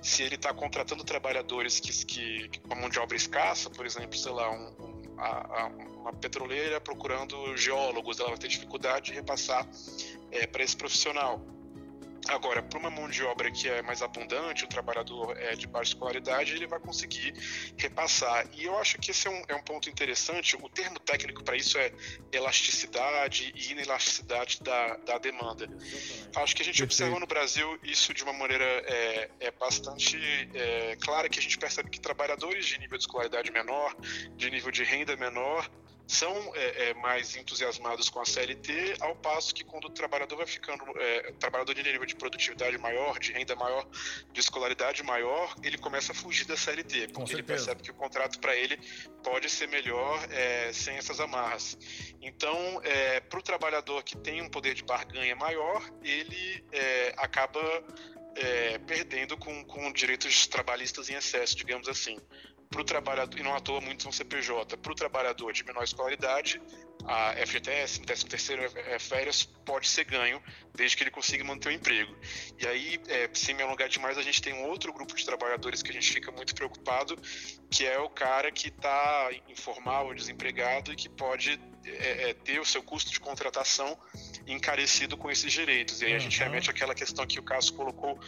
Se 0.00 0.22
ele 0.22 0.36
está 0.36 0.52
contratando 0.52 1.04
trabalhadores 1.04 1.80
que, 1.80 2.48
que, 2.48 2.60
com 2.60 2.72
a 2.72 2.76
mão 2.76 2.88
de 2.88 2.98
obra 2.98 3.16
escassa, 3.16 3.70
por 3.70 3.84
exemplo, 3.84 4.16
sei 4.16 4.32
lá, 4.32 4.50
um, 4.50 4.68
um, 4.80 5.20
a, 5.20 5.66
uma 6.00 6.12
petroleira 6.12 6.80
procurando 6.80 7.56
geólogos, 7.56 8.18
ela 8.18 8.30
vai 8.30 8.38
ter 8.38 8.48
dificuldade 8.48 9.06
de 9.06 9.12
repassar 9.12 9.68
é, 10.30 10.46
para 10.46 10.62
esse 10.62 10.76
profissional. 10.76 11.40
Agora, 12.28 12.62
para 12.62 12.78
uma 12.78 12.90
mão 12.90 13.08
de 13.08 13.22
obra 13.24 13.50
que 13.50 13.68
é 13.68 13.82
mais 13.82 14.00
abundante, 14.00 14.64
o 14.64 14.68
trabalhador 14.68 15.36
é 15.36 15.56
de 15.56 15.66
baixa 15.66 15.90
escolaridade, 15.90 16.54
ele 16.54 16.66
vai 16.66 16.78
conseguir 16.78 17.34
repassar. 17.76 18.46
E 18.52 18.64
eu 18.64 18.78
acho 18.78 18.98
que 18.98 19.10
esse 19.10 19.26
é 19.26 19.30
um, 19.30 19.42
é 19.48 19.54
um 19.54 19.62
ponto 19.62 19.90
interessante. 19.90 20.56
O 20.56 20.68
termo 20.68 21.00
técnico 21.00 21.42
para 21.42 21.56
isso 21.56 21.76
é 21.78 21.92
elasticidade 22.32 23.52
e 23.56 23.72
inelasticidade 23.72 24.62
da, 24.62 24.96
da 24.98 25.18
demanda. 25.18 25.68
Acho 26.36 26.54
que 26.54 26.62
a 26.62 26.64
gente 26.64 26.78
Perfeito. 26.78 26.84
observa 26.84 27.18
no 27.18 27.26
Brasil 27.26 27.78
isso 27.82 28.14
de 28.14 28.22
uma 28.22 28.32
maneira 28.32 28.64
é, 28.64 29.30
é 29.40 29.50
bastante 29.50 30.16
é, 30.54 30.96
clara, 31.02 31.28
que 31.28 31.38
a 31.38 31.42
gente 31.42 31.58
percebe 31.58 31.90
que 31.90 32.00
trabalhadores 32.00 32.66
de 32.66 32.78
nível 32.78 32.98
de 32.98 33.04
escolaridade 33.04 33.50
menor, 33.50 33.96
de 34.36 34.50
nível 34.50 34.70
de 34.70 34.84
renda 34.84 35.16
menor, 35.16 35.68
são 36.06 36.34
é, 36.54 36.90
é, 36.90 36.94
mais 36.94 37.36
entusiasmados 37.36 38.10
com 38.10 38.20
a 38.20 38.24
CLT, 38.24 38.96
ao 39.00 39.14
passo 39.16 39.54
que 39.54 39.64
quando 39.64 39.86
o 39.86 39.90
trabalhador 39.90 40.36
vai 40.36 40.46
ficando, 40.46 40.84
é, 40.96 41.32
trabalhador 41.32 41.74
de 41.74 41.82
nível 41.82 42.04
de 42.04 42.14
produtividade 42.14 42.76
maior, 42.78 43.18
de 43.18 43.32
renda 43.32 43.54
maior, 43.56 43.86
de 44.32 44.40
escolaridade 44.40 45.02
maior, 45.02 45.54
ele 45.62 45.78
começa 45.78 46.12
a 46.12 46.14
fugir 46.14 46.46
da 46.46 46.56
CLT, 46.56 47.08
porque 47.08 47.32
ele 47.32 47.42
percebe 47.42 47.82
que 47.82 47.90
o 47.90 47.94
contrato 47.94 48.38
para 48.40 48.54
ele 48.56 48.78
pode 49.22 49.48
ser 49.48 49.68
melhor 49.68 50.26
é, 50.30 50.72
sem 50.72 50.96
essas 50.96 51.20
amarras. 51.20 51.78
Então, 52.20 52.80
é, 52.84 53.20
para 53.20 53.38
o 53.38 53.42
trabalhador 53.42 54.02
que 54.02 54.16
tem 54.16 54.42
um 54.42 54.48
poder 54.48 54.74
de 54.74 54.82
barganha 54.82 55.36
maior, 55.36 55.82
ele 56.02 56.64
é, 56.72 57.14
acaba 57.16 57.60
perdendo 58.86 59.36
com, 59.36 59.62
com 59.66 59.92
direitos 59.92 60.46
trabalhistas 60.46 61.10
em 61.10 61.14
excesso, 61.14 61.54
digamos 61.54 61.86
assim 61.86 62.18
para 62.72 62.80
o 62.80 62.84
trabalhador, 62.84 63.38
e 63.38 63.42
não 63.42 63.54
à 63.54 63.60
toa 63.60 63.80
muitos 63.80 64.02
são 64.02 64.10
CPJ, 64.10 64.78
para 64.78 64.92
o 64.92 64.94
trabalhador 64.94 65.52
de 65.52 65.62
menor 65.62 65.84
escolaridade, 65.84 66.60
a 67.04 67.34
FGTS, 67.46 68.00
13 68.00 68.26
terceiro 68.26 68.62
é, 68.62 68.94
é, 68.94 68.98
férias, 68.98 69.44
pode 69.64 69.88
ser 69.88 70.04
ganho, 70.04 70.42
desde 70.74 70.96
que 70.96 71.02
ele 71.02 71.10
consiga 71.10 71.44
manter 71.44 71.68
o 71.68 71.72
emprego. 71.72 72.16
E 72.58 72.66
aí, 72.66 73.00
é, 73.08 73.28
sem 73.34 73.54
me 73.54 73.62
alongar 73.62 73.88
demais, 73.88 74.16
a 74.16 74.22
gente 74.22 74.40
tem 74.40 74.54
um 74.54 74.68
outro 74.68 74.92
grupo 74.92 75.14
de 75.14 75.24
trabalhadores 75.24 75.82
que 75.82 75.90
a 75.90 75.92
gente 75.92 76.10
fica 76.10 76.32
muito 76.32 76.54
preocupado, 76.54 77.16
que 77.70 77.84
é 77.84 77.98
o 77.98 78.08
cara 78.08 78.50
que 78.50 78.68
está 78.68 79.30
informal, 79.48 80.14
desempregado 80.14 80.92
e 80.92 80.96
que 80.96 81.08
pode 81.08 81.60
é, 81.84 82.30
é, 82.30 82.34
ter 82.34 82.60
o 82.60 82.64
seu 82.64 82.82
custo 82.82 83.10
de 83.10 83.20
contratação 83.20 83.98
encarecido 84.46 85.16
com 85.16 85.30
esses 85.30 85.52
direitos. 85.52 86.00
E 86.00 86.06
aí 86.06 86.14
a 86.14 86.18
gente 86.18 86.38
remete 86.38 86.70
àquela 86.70 86.94
questão 86.94 87.26
que 87.26 87.38
o 87.38 87.42
Cássio 87.42 87.74
colocou 87.74 88.18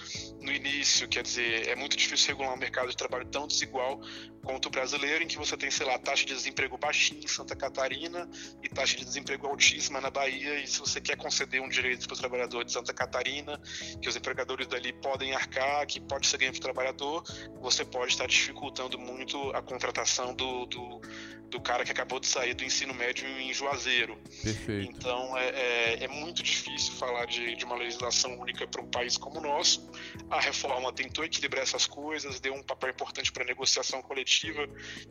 no 0.41 0.53
início, 0.53 1.09
quer 1.09 1.23
dizer, 1.23 1.69
é 1.69 1.75
muito 1.75 1.97
difícil 1.97 2.29
regular 2.29 2.53
um 2.53 2.57
mercado 2.57 2.89
de 2.89 2.97
trabalho 2.97 3.27
tão 3.27 3.47
desigual 3.47 4.01
quanto 4.45 4.67
o 4.67 4.71
brasileiro, 4.71 5.25
em 5.25 5.27
que 5.27 5.39
você 5.39 5.57
tem, 5.57 5.71
sei 5.71 5.87
lá, 5.87 5.99
taxa 5.99 6.25
de 6.25 6.35
desemprego 6.35 6.77
baixinha 6.77 7.21
em 7.25 7.27
Santa 7.27 7.57
Catarina 7.57 8.29
e 8.63 8.69
taxa 8.69 8.97
de 8.97 9.05
desemprego 9.05 9.47
altíssima 9.47 10.01
na 10.01 10.11
Bahia, 10.11 10.61
e 10.61 10.67
se 10.67 10.79
você 10.79 11.01
quer 11.01 11.17
conceder 11.17 11.63
um 11.63 11.69
direito 11.69 12.07
para 12.07 12.13
os 12.13 12.21
trabalhadores 12.21 12.67
de 12.67 12.73
Santa 12.73 12.93
Catarina, 12.93 13.59
que 14.01 14.09
os 14.09 14.17
empregadores 14.17 14.67
dali 14.67 14.93
podem 14.93 15.35
arcar, 15.35 15.87
que 15.87 16.01
pode 16.01 16.27
ser 16.27 16.37
ganho 16.37 16.53
para 16.53 16.59
o 16.59 16.63
trabalhador, 16.63 17.25
você 17.61 17.85
pode 17.85 18.13
estar 18.13 18.27
dificultando 18.27 18.99
muito 18.99 19.51
a 19.51 19.63
contratação 19.63 20.35
do, 20.35 20.67
do, 20.67 21.01
do 21.51 21.61
cara 21.61 21.85
que 21.85 21.93
acabou 21.93 22.19
de 22.19 22.27
sair 22.27 22.55
do 22.55 22.65
ensino 22.65 22.93
médio 22.93 23.27
em 23.29 23.53
Juazeiro. 23.53 24.19
Perfeito. 24.43 24.91
Então 24.91 25.37
é, 25.39 25.49
é, 25.51 26.05
é 26.05 26.09
muito 26.09 26.43
difícil 26.43 26.93
falar 26.95 27.27
de, 27.27 27.55
de 27.55 27.65
uma 27.65 27.77
legislação 27.77 28.39
única 28.39 28.67
para 28.67 28.83
um 28.83 28.89
país 28.89 29.17
como 29.17 29.39
o 29.39 29.43
nosso. 29.43 29.89
A 30.31 30.41
reforma 30.41 30.93
tentou 30.93 31.25
equilibrar 31.25 31.63
essas 31.63 31.87
coisas, 31.87 32.41
deu 32.41 32.55
um 32.55 32.63
papel 32.63 32.91
importante 32.91 33.31
para 33.31 33.45
a 33.45 33.47
negociação 33.47 34.03
coletiva, 34.03 34.67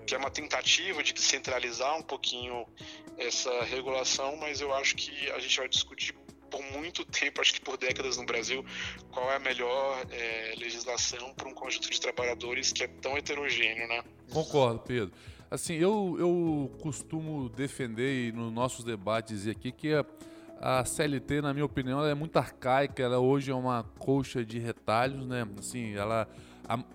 que 0.06 0.14
é 0.14 0.18
uma 0.18 0.30
tentativa 0.30 1.02
de 1.02 1.14
descentralizar 1.14 1.98
um 1.98 2.04
pouquinho 2.04 2.66
essa 3.18 3.64
regulação, 3.64 4.36
mas 4.36 4.60
eu 4.60 4.74
acho 4.74 4.96
que 4.96 5.32
a 5.32 5.40
gente 5.40 5.58
vai 5.58 5.70
discutir 5.70 6.14
por 6.54 6.62
muito 6.72 7.04
tempo, 7.04 7.42
acho 7.42 7.56
que 7.56 7.62
por 7.62 7.78
décadas 7.78 8.16
no 8.18 8.26
Brasil, 8.26 8.64
qual 9.12 9.32
é 9.32 9.38
a 9.38 9.40
melhor 9.40 10.06
é, 10.12 10.54
legislação 10.56 11.34
para 11.34 11.48
um 11.48 11.54
conjunto 11.54 11.90
de 11.90 12.00
trabalhadores 12.00 12.72
que 12.72 12.84
é 12.84 12.88
tão 12.88 13.18
heterogêneo, 13.18 13.88
né? 13.88 14.04
Concordo, 14.32 14.80
Pedro. 14.82 15.12
Assim, 15.54 15.76
eu, 15.76 16.16
eu 16.18 16.72
costumo 16.82 17.48
defender 17.48 18.34
nos 18.34 18.52
nossos 18.52 18.84
debates 18.84 19.46
aqui 19.46 19.72
que 19.72 19.94
a, 19.94 20.04
a 20.60 20.84
CLT, 20.84 21.44
na 21.44 21.54
minha 21.54 21.64
opinião, 21.64 22.04
é 22.04 22.16
muito 22.16 22.38
arcaica, 22.38 23.04
ela 23.04 23.20
hoje 23.20 23.52
é 23.52 23.54
uma 23.54 23.84
colcha 24.00 24.44
de 24.44 24.58
retalhos, 24.58 25.28
né? 25.28 25.48
Assim, 25.60 25.94
ela 25.94 26.28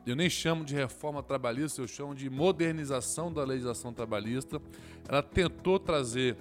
eu 0.04 0.16
nem 0.16 0.28
chamo 0.28 0.64
de 0.64 0.74
reforma 0.74 1.22
trabalhista, 1.22 1.80
eu 1.80 1.86
chamo 1.86 2.16
de 2.16 2.28
modernização 2.28 3.32
da 3.32 3.44
legislação 3.44 3.92
trabalhista. 3.92 4.60
Ela 5.08 5.22
tentou 5.22 5.78
trazer 5.78 6.36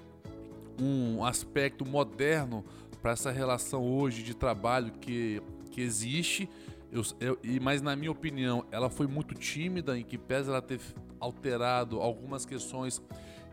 um 0.82 1.24
aspecto 1.24 1.86
moderno 1.86 2.66
para 3.00 3.12
essa 3.12 3.30
relação 3.30 3.84
hoje 3.84 4.24
de 4.24 4.34
trabalho 4.34 4.92
que, 4.94 5.40
que 5.70 5.82
existe. 5.82 6.50
Eu, 6.92 7.04
eu, 7.20 7.38
mas 7.62 7.80
na 7.80 7.96
minha 7.96 8.12
opinião, 8.12 8.66
ela 8.72 8.90
foi 8.90 9.06
muito 9.06 9.36
tímida, 9.36 10.00
em 10.00 10.04
que 10.04 10.18
pese 10.18 10.50
ela 10.50 10.64
ter 10.64 10.80
alterado 11.20 12.00
algumas 12.00 12.46
questões 12.46 13.02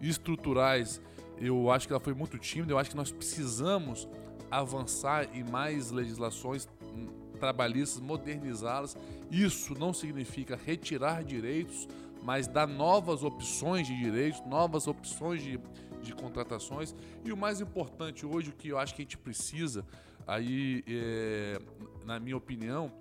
estruturais, 0.00 1.00
eu 1.38 1.70
acho 1.70 1.86
que 1.86 1.92
ela 1.92 2.00
foi 2.00 2.14
muito 2.14 2.38
tímida. 2.38 2.72
Eu 2.72 2.78
acho 2.78 2.90
que 2.90 2.96
nós 2.96 3.10
precisamos 3.10 4.08
avançar 4.50 5.28
em 5.36 5.42
mais 5.42 5.90
legislações 5.90 6.68
hum, 6.82 7.08
trabalhistas, 7.38 8.00
modernizá-las. 8.00 8.96
Isso 9.30 9.74
não 9.78 9.92
significa 9.92 10.56
retirar 10.56 11.24
direitos, 11.24 11.88
mas 12.22 12.46
dar 12.46 12.66
novas 12.66 13.22
opções 13.22 13.86
de 13.86 13.96
direitos, 13.96 14.40
novas 14.46 14.86
opções 14.86 15.42
de, 15.42 15.60
de 16.02 16.14
contratações. 16.14 16.94
E 17.24 17.32
o 17.32 17.36
mais 17.36 17.60
importante 17.60 18.24
hoje, 18.24 18.50
o 18.50 18.52
que 18.52 18.68
eu 18.68 18.78
acho 18.78 18.94
que 18.94 19.02
a 19.02 19.04
gente 19.04 19.18
precisa, 19.18 19.84
aí, 20.26 20.84
é, 20.86 21.58
na 22.04 22.18
minha 22.20 22.36
opinião, 22.36 22.92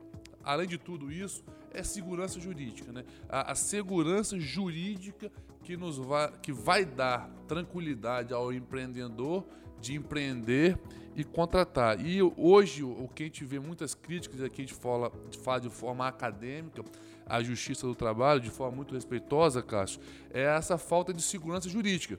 além 0.43 0.67
de 0.67 0.77
tudo 0.77 1.11
isso, 1.11 1.43
é 1.73 1.83
segurança 1.83 2.39
jurídica. 2.39 2.91
Né? 2.91 3.03
A, 3.27 3.51
a, 3.51 3.55
segurança 3.55 4.39
jurídica 4.39 5.31
que, 5.63 5.75
nos 5.75 5.97
vai, 5.97 6.31
que 6.41 6.51
vai 6.51 6.85
dar 6.85 7.29
tranquilidade 7.47 8.33
ao 8.33 8.53
empreendedor 8.53 9.45
de 9.79 9.95
empreender 9.95 10.77
e 11.15 11.23
contratar. 11.23 12.03
E 12.03 12.21
hoje, 12.37 12.83
o 12.83 13.07
que 13.13 13.23
a 13.23 13.25
gente 13.25 13.43
vê 13.43 13.59
muitas 13.59 13.93
críticas 13.93 14.41
aqui, 14.41 14.61
a 14.61 14.65
gente 14.65 14.73
fala, 14.73 15.11
fala 15.43 15.61
de 15.61 15.69
forma 15.69 16.07
acadêmica, 16.07 16.83
a 17.25 17.41
justiça 17.41 17.85
do 17.85 17.95
trabalho, 17.95 18.39
de 18.39 18.49
forma 18.49 18.75
muito 18.75 18.93
respeitosa, 18.93 19.61
Cássio, 19.61 19.99
é 20.33 20.43
essa 20.43 20.77
falta 20.77 21.13
de 21.13 21.21
segurança 21.21 21.69
jurídica. 21.69 22.17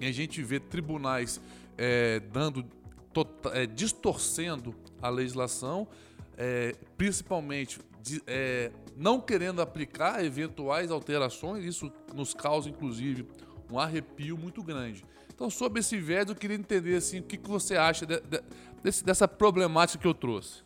E 0.00 0.06
a 0.06 0.12
gente 0.12 0.42
vê 0.42 0.60
tribunais 0.60 1.40
é, 1.76 2.20
dando, 2.20 2.64
tota, 3.12 3.50
é, 3.50 3.66
distorcendo 3.66 4.74
a 5.02 5.08
legislação, 5.08 5.88
é, 6.36 6.76
principalmente 6.96 7.80
de, 8.04 8.22
é, 8.26 8.70
não 8.94 9.18
querendo 9.18 9.62
aplicar 9.62 10.22
eventuais 10.22 10.90
alterações, 10.90 11.64
isso 11.64 11.90
nos 12.14 12.34
causa, 12.34 12.68
inclusive, 12.68 13.26
um 13.70 13.78
arrepio 13.78 14.36
muito 14.36 14.62
grande. 14.62 15.02
Então, 15.34 15.48
sobre 15.48 15.80
esse 15.80 15.96
viés, 15.96 16.28
eu 16.28 16.34
queria 16.34 16.56
entender 16.56 16.96
assim, 16.96 17.20
o 17.20 17.22
que, 17.22 17.38
que 17.38 17.48
você 17.48 17.76
acha 17.76 18.04
de, 18.04 18.20
de, 18.20 18.42
desse, 18.82 19.02
dessa 19.02 19.26
problemática 19.26 19.98
que 19.98 20.06
eu 20.06 20.12
trouxe. 20.12 20.62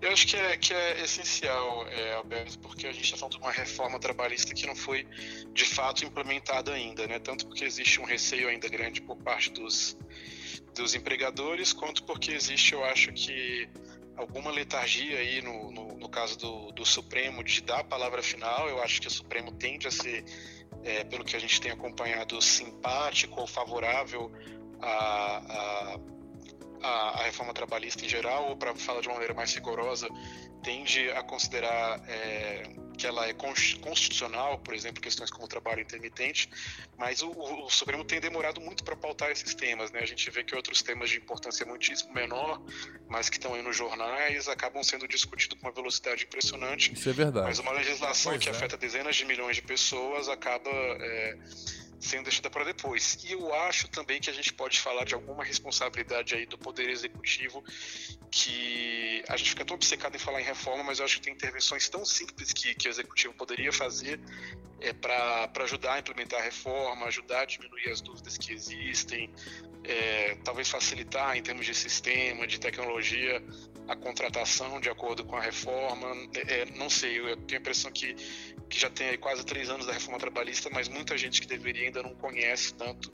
Eu 0.00 0.12
acho 0.12 0.26
que 0.28 0.36
é, 0.36 0.56
que 0.56 0.72
é 0.72 1.02
essencial, 1.02 1.86
é, 1.88 2.14
Alberto, 2.14 2.60
porque 2.60 2.86
a 2.86 2.92
gente 2.92 3.04
está 3.04 3.16
falando 3.16 3.32
de 3.32 3.38
uma 3.38 3.50
reforma 3.50 3.98
trabalhista 3.98 4.54
que 4.54 4.66
não 4.66 4.76
foi 4.76 5.04
de 5.52 5.64
fato 5.64 6.04
implementada 6.04 6.72
ainda, 6.72 7.08
né? 7.08 7.18
Tanto 7.18 7.46
porque 7.46 7.64
existe 7.64 8.00
um 8.00 8.04
receio 8.04 8.48
ainda 8.48 8.68
grande 8.68 9.00
por 9.00 9.16
parte 9.16 9.50
dos, 9.50 9.96
dos 10.74 10.94
empregadores, 10.94 11.72
quanto 11.72 12.04
porque 12.04 12.32
existe, 12.32 12.72
eu 12.72 12.84
acho 12.84 13.12
que 13.12 13.68
alguma 14.16 14.50
letargia 14.50 15.18
aí 15.18 15.42
no, 15.42 15.70
no, 15.70 15.96
no 15.96 16.08
caso 16.08 16.38
do, 16.38 16.72
do, 16.72 16.84
Supremo 16.84 17.42
de 17.42 17.60
dar 17.62 17.80
a 17.80 17.84
palavra 17.84 18.22
final. 18.22 18.68
Eu 18.68 18.82
acho 18.82 19.00
que 19.00 19.08
o 19.08 19.10
Supremo 19.10 19.52
tende 19.52 19.86
a 19.86 19.90
ser, 19.90 20.24
é, 20.82 21.04
pelo 21.04 21.24
que 21.24 21.36
a 21.36 21.38
gente 21.38 21.60
tem 21.60 21.70
acompanhado, 21.70 22.40
simpático 22.40 23.40
ou 23.40 23.46
favorável 23.46 24.30
a, 24.80 25.98
a, 26.82 27.20
a 27.20 27.22
reforma 27.24 27.52
trabalhista 27.52 28.04
em 28.04 28.08
geral, 28.08 28.48
ou 28.50 28.56
para 28.56 28.74
falar 28.74 29.00
de 29.00 29.08
uma 29.08 29.14
maneira 29.14 29.34
mais 29.34 29.54
rigorosa, 29.54 30.08
tende 30.62 31.10
a 31.10 31.22
considerar 31.22 32.02
é, 32.08 32.62
que 32.96 33.06
ela 33.06 33.26
é 33.26 33.32
constitucional, 33.34 34.58
por 34.58 34.74
exemplo, 34.74 35.00
questões 35.00 35.30
como 35.30 35.44
o 35.44 35.48
trabalho 35.48 35.80
intermitente, 35.80 36.48
mas 36.96 37.22
o, 37.22 37.30
o 37.30 37.70
Supremo 37.70 38.04
tem 38.04 38.20
demorado 38.20 38.60
muito 38.60 38.84
para 38.84 38.96
pautar 38.96 39.30
esses 39.30 39.54
temas. 39.54 39.90
Né? 39.90 40.00
A 40.00 40.06
gente 40.06 40.28
vê 40.30 40.44
que 40.44 40.54
outros 40.54 40.82
temas 40.82 41.10
de 41.10 41.18
importância 41.18 41.66
muitíssimo 41.66 42.12
menor, 42.12 42.62
mas 43.08 43.28
que 43.28 43.36
estão 43.36 43.54
aí 43.54 43.62
nos 43.62 43.76
jornais, 43.76 44.48
acabam 44.48 44.82
sendo 44.82 45.06
discutidos 45.08 45.58
com 45.58 45.66
uma 45.66 45.72
velocidade 45.72 46.24
impressionante. 46.24 46.92
Isso 46.92 47.08
é 47.08 47.12
verdade. 47.12 47.46
Mas 47.46 47.58
uma 47.58 47.72
legislação 47.72 48.32
pois 48.32 48.42
que 48.42 48.48
é. 48.48 48.52
afeta 48.52 48.76
dezenas 48.76 49.16
de 49.16 49.24
milhões 49.24 49.56
de 49.56 49.62
pessoas 49.62 50.28
acaba. 50.28 50.70
É, 50.70 51.36
sendo 52.04 52.24
deixada 52.24 52.50
para 52.50 52.64
depois. 52.64 53.18
E 53.24 53.32
eu 53.32 53.54
acho 53.54 53.88
também 53.88 54.20
que 54.20 54.30
a 54.30 54.32
gente 54.32 54.52
pode 54.52 54.78
falar 54.80 55.04
de 55.04 55.14
alguma 55.14 55.42
responsabilidade 55.42 56.34
aí 56.34 56.46
do 56.46 56.58
Poder 56.58 56.88
Executivo, 56.90 57.64
que 58.30 59.22
a 59.28 59.36
gente 59.36 59.50
fica 59.50 59.64
tão 59.64 59.74
obcecado 59.74 60.14
em 60.14 60.18
falar 60.18 60.40
em 60.40 60.44
reforma, 60.44 60.84
mas 60.84 60.98
eu 60.98 61.04
acho 61.04 61.16
que 61.16 61.22
tem 61.22 61.34
intervenções 61.34 61.88
tão 61.88 62.04
simples 62.04 62.52
que, 62.52 62.74
que 62.74 62.88
o 62.88 62.90
Executivo 62.90 63.34
poderia 63.34 63.72
fazer 63.72 64.20
é, 64.80 64.92
para 64.92 65.50
ajudar 65.60 65.94
a 65.94 65.98
implementar 65.98 66.40
a 66.40 66.42
reforma, 66.42 67.06
ajudar 67.06 67.40
a 67.40 67.44
diminuir 67.44 67.90
as 67.90 68.00
dúvidas 68.00 68.36
que 68.36 68.52
existem, 68.52 69.30
é, 69.82 70.36
talvez 70.44 70.68
facilitar 70.68 71.36
em 71.36 71.42
termos 71.42 71.64
de 71.64 71.74
sistema, 71.74 72.46
de 72.46 72.58
tecnologia, 72.60 73.42
a 73.86 73.96
contratação 73.96 74.80
de 74.80 74.88
acordo 74.88 75.24
com 75.24 75.36
a 75.36 75.40
reforma. 75.40 76.06
É, 76.48 76.66
não 76.76 76.88
sei, 76.88 77.18
eu 77.18 77.36
tenho 77.36 77.58
a 77.58 77.60
impressão 77.60 77.90
que, 77.90 78.14
que 78.68 78.78
já 78.78 78.90
tem 78.90 79.16
quase 79.18 79.44
três 79.44 79.68
anos 79.68 79.86
da 79.86 79.92
reforma 79.92 80.18
trabalhista, 80.18 80.70
mas 80.72 80.88
muita 80.88 81.16
gente 81.18 81.40
que 81.40 81.46
deveria 81.46 81.86
ainda 81.86 82.02
não 82.02 82.14
conhece 82.14 82.74
tanto 82.74 83.12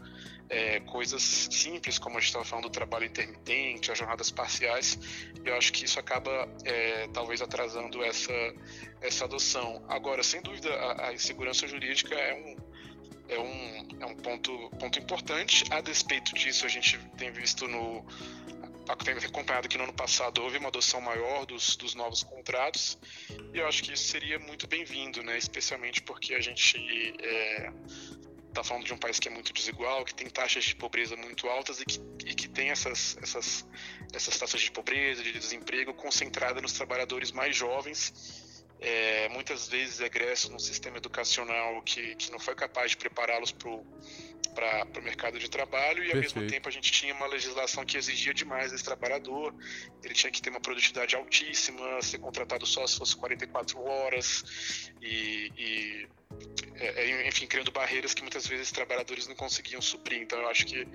é, 0.48 0.80
coisas 0.80 1.22
simples, 1.22 1.98
como 1.98 2.16
a 2.16 2.20
gente 2.20 2.28
estava 2.28 2.44
falando 2.44 2.64
do 2.64 2.70
trabalho 2.70 3.04
intermitente, 3.04 3.90
as 3.90 3.98
jornadas 3.98 4.30
parciais. 4.30 4.98
Eu 5.44 5.56
acho 5.56 5.72
que 5.72 5.84
isso 5.84 5.98
acaba 5.98 6.48
é, 6.64 7.08
talvez 7.08 7.40
atrasando 7.40 8.02
essa, 8.02 8.32
essa 9.00 9.24
adoção. 9.24 9.84
Agora, 9.88 10.22
sem 10.22 10.42
dúvida, 10.42 10.68
a, 10.74 11.08
a 11.08 11.14
insegurança 11.14 11.68
jurídica 11.68 12.14
é 12.14 12.34
um, 12.34 12.56
é 13.28 13.38
um, 13.38 13.88
é 14.00 14.06
um 14.06 14.16
ponto, 14.16 14.70
ponto 14.78 14.98
importante. 14.98 15.64
A 15.70 15.80
despeito 15.80 16.34
disso, 16.34 16.66
a 16.66 16.68
gente 16.68 16.98
tem 17.16 17.30
visto 17.30 17.68
no, 17.68 18.04
tem 18.96 19.14
acompanhado 19.14 19.68
que 19.68 19.78
no 19.78 19.84
ano 19.84 19.92
passado 19.92 20.42
houve 20.42 20.58
uma 20.58 20.68
adoção 20.68 21.00
maior 21.00 21.46
dos, 21.46 21.76
dos 21.76 21.94
novos 21.94 22.22
contratos 22.22 22.98
e 23.52 23.58
eu 23.58 23.66
acho 23.66 23.82
que 23.82 23.92
isso 23.92 24.04
seria 24.04 24.38
muito 24.38 24.66
bem-vindo, 24.66 25.22
né? 25.22 25.36
especialmente 25.36 26.02
porque 26.02 26.34
a 26.34 26.40
gente 26.40 26.76
está 26.76 27.26
é, 27.26 27.72
tá 28.54 28.64
falando 28.64 28.84
de 28.84 28.92
um 28.92 28.98
país 28.98 29.18
que 29.18 29.28
é 29.28 29.30
muito 29.30 29.52
desigual, 29.52 30.04
que 30.04 30.14
tem 30.14 30.28
taxas 30.28 30.64
de 30.64 30.74
pobreza 30.74 31.16
muito 31.16 31.48
altas 31.48 31.80
e 31.80 31.84
que, 31.84 32.00
e 32.26 32.34
que 32.34 32.48
tem 32.48 32.70
essas, 32.70 33.16
essas, 33.22 33.66
essas 34.12 34.38
taxas 34.38 34.60
de 34.60 34.70
pobreza, 34.70 35.22
de 35.22 35.32
desemprego 35.32 35.94
concentradas 35.94 36.62
nos 36.62 36.72
trabalhadores 36.72 37.32
mais 37.32 37.56
jovens 37.56 38.49
é, 38.80 39.28
muitas 39.28 39.68
vezes 39.68 40.00
egressos 40.00 40.50
num 40.50 40.58
sistema 40.58 40.96
educacional 40.96 41.82
que, 41.82 42.14
que 42.16 42.30
não 42.30 42.38
foi 42.38 42.54
capaz 42.54 42.92
de 42.92 42.96
prepará-los 42.96 43.52
para 43.52 43.70
o 43.70 45.02
mercado 45.02 45.38
de 45.38 45.50
trabalho 45.50 46.02
e 46.02 46.06
ao 46.06 46.12
Perfeito. 46.12 46.36
mesmo 46.36 46.50
tempo 46.50 46.68
a 46.68 46.72
gente 46.72 46.90
tinha 46.90 47.14
uma 47.14 47.26
legislação 47.26 47.84
que 47.84 47.98
exigia 47.98 48.32
demais 48.32 48.72
desse 48.72 48.84
trabalhador, 48.84 49.54
ele 50.02 50.14
tinha 50.14 50.30
que 50.30 50.40
ter 50.40 50.48
uma 50.48 50.60
produtividade 50.60 51.14
altíssima, 51.14 52.00
ser 52.00 52.18
contratado 52.18 52.64
só 52.64 52.86
se 52.86 52.96
fosse 52.96 53.14
44 53.16 53.78
horas 53.82 54.90
e, 55.02 55.52
e 55.56 56.08
é, 56.80 57.10
é, 57.10 57.28
enfim, 57.28 57.46
criando 57.46 57.70
barreiras 57.70 58.14
que 58.14 58.22
muitas 58.22 58.46
vezes 58.46 58.72
trabalhadores 58.72 59.28
não 59.28 59.34
conseguiam 59.34 59.82
suprir. 59.82 60.22
Então, 60.22 60.38
eu 60.38 60.48
acho 60.48 60.64
que 60.64 60.88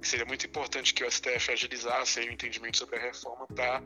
seria 0.00 0.24
muito 0.24 0.46
importante 0.46 0.94
que 0.94 1.04
o 1.04 1.10
STF 1.10 1.50
agilizasse 1.50 2.20
o 2.20 2.32
entendimento 2.32 2.78
sobre 2.78 2.96
a 2.96 3.00
reforma 3.00 3.46
para 3.48 3.82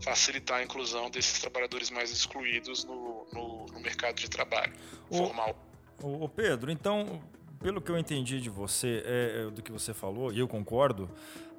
facilitar 0.00 0.60
a 0.60 0.62
inclusão 0.64 1.10
desses 1.10 1.38
trabalhadores 1.38 1.90
mais 1.90 2.10
excluídos 2.10 2.84
no, 2.84 3.26
no, 3.32 3.66
no 3.66 3.80
mercado 3.80 4.16
de 4.16 4.30
trabalho 4.30 4.72
o, 5.10 5.16
formal. 5.18 5.54
O, 6.02 6.28
Pedro, 6.28 6.70
então, 6.70 7.22
pelo 7.60 7.80
que 7.80 7.90
eu 7.90 7.98
entendi 7.98 8.40
de 8.40 8.48
você, 8.48 9.02
é, 9.04 9.46
é, 9.46 9.50
do 9.50 9.62
que 9.62 9.70
você 9.70 9.92
falou, 9.92 10.32
e 10.32 10.38
eu 10.38 10.48
concordo, 10.48 11.10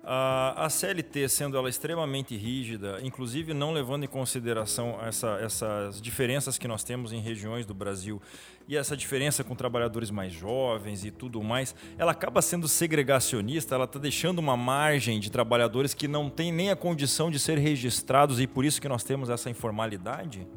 a, 0.09 0.69
CLT, 0.69 1.27
sendo 1.27 1.57
ela 1.57 1.69
extremamente 1.69 2.35
rígida, 2.37 2.99
inclusive 3.03 3.53
não 3.53 3.73
levando 3.73 4.05
em 4.05 4.07
consideração 4.07 4.97
essa, 5.05 5.37
essas 5.41 6.01
diferenças 6.01 6.57
que 6.57 6.65
nós 6.65 6.81
temos 6.81 7.11
em 7.11 7.19
regiões 7.19 7.65
do 7.65 7.73
Brasil 7.73 8.21
e 8.69 8.77
essa 8.77 8.95
diferença 8.95 9.43
com 9.43 9.53
trabalhadores 9.53 10.09
mais 10.09 10.31
jovens 10.31 11.03
e 11.03 11.11
tudo 11.11 11.43
mais, 11.43 11.75
ela 11.97 12.13
acaba 12.13 12.41
sendo 12.41 12.69
segregacionista, 12.69 13.75
ela 13.75 13.83
está 13.83 13.99
deixando 13.99 14.39
uma 14.39 14.55
margem 14.55 15.19
de 15.19 15.29
trabalhadores 15.29 15.93
que 15.93 16.07
não 16.07 16.29
têm 16.29 16.53
nem 16.53 16.69
a 16.69 16.75
condição 16.75 17.29
de 17.29 17.37
ser 17.37 17.57
registrados 17.57 18.39
e 18.39 18.47
por 18.47 18.63
isso 18.63 18.81
que 18.81 18.87
nós 18.87 19.03
temos 19.03 19.29
essa 19.29 19.49
informalidade? 19.49 20.47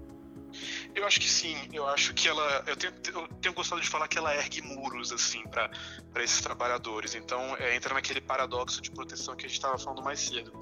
Eu 0.94 1.06
acho 1.06 1.20
que 1.20 1.28
sim, 1.28 1.56
eu 1.73 1.87
acho 1.88 2.12
que 2.14 2.28
ela. 2.28 2.64
Eu 2.66 2.76
tenho, 2.76 2.92
eu 3.14 3.28
tenho 3.40 3.54
gostado 3.54 3.80
de 3.80 3.88
falar 3.88 4.09
que 4.09 4.18
ela 4.18 4.35
ergue 4.35 4.61
muros, 4.62 5.12
assim, 5.12 5.42
para 5.44 5.70
esses 6.23 6.40
trabalhadores. 6.40 7.14
Então, 7.14 7.56
é, 7.56 7.76
entra 7.76 7.94
naquele 7.94 8.20
paradoxo 8.20 8.80
de 8.80 8.90
proteção 8.90 9.37
que 9.37 9.47
a 9.47 9.49
gente 9.49 9.56
estava 9.56 9.78
falando 9.78 10.02
mais 10.02 10.20
cedo. 10.20 10.52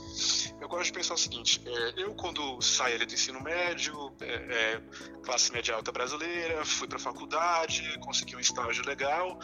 Eu 0.60 0.68
gosto 0.68 0.84
de 0.84 0.92
pensar 0.92 1.14
o 1.14 1.18
seguinte: 1.18 1.62
é, 1.66 2.02
eu, 2.02 2.14
quando 2.14 2.60
saí 2.60 2.98
do 2.98 3.12
ensino 3.12 3.40
médio, 3.42 4.12
é, 4.20 4.34
é, 4.34 4.80
classe 5.22 5.52
média 5.52 5.74
alta 5.74 5.90
brasileira, 5.92 6.64
fui 6.64 6.86
para 6.86 6.96
a 6.96 7.00
faculdade, 7.00 7.98
consegui 8.00 8.36
um 8.36 8.40
estágio 8.40 8.84
legal, 8.84 9.38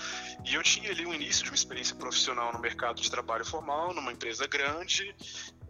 e 0.44 0.54
eu 0.54 0.62
tinha 0.62 0.90
ali 0.90 1.06
o 1.06 1.14
início 1.14 1.44
de 1.44 1.50
uma 1.50 1.56
experiência 1.56 1.96
profissional 1.96 2.52
no 2.52 2.58
mercado 2.58 3.00
de 3.00 3.10
trabalho 3.10 3.44
formal, 3.44 3.94
numa 3.94 4.12
empresa 4.12 4.46
grande, 4.46 5.14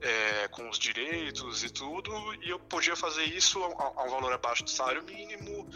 é, 0.05 0.49
com 0.49 0.69
os 0.69 0.79
direitos 0.79 1.65
e 1.65 1.71
tudo, 1.71 2.13
e 2.43 2.51
eu 2.51 2.59
podia 2.59 2.95
fazer 2.95 3.25
isso 3.25 3.59
a, 3.65 4.03
a 4.03 4.05
um 4.05 4.11
valor 4.11 4.33
abaixo 4.35 4.63
do 4.63 4.69
salário 4.69 5.03
mínimo, 5.03 5.67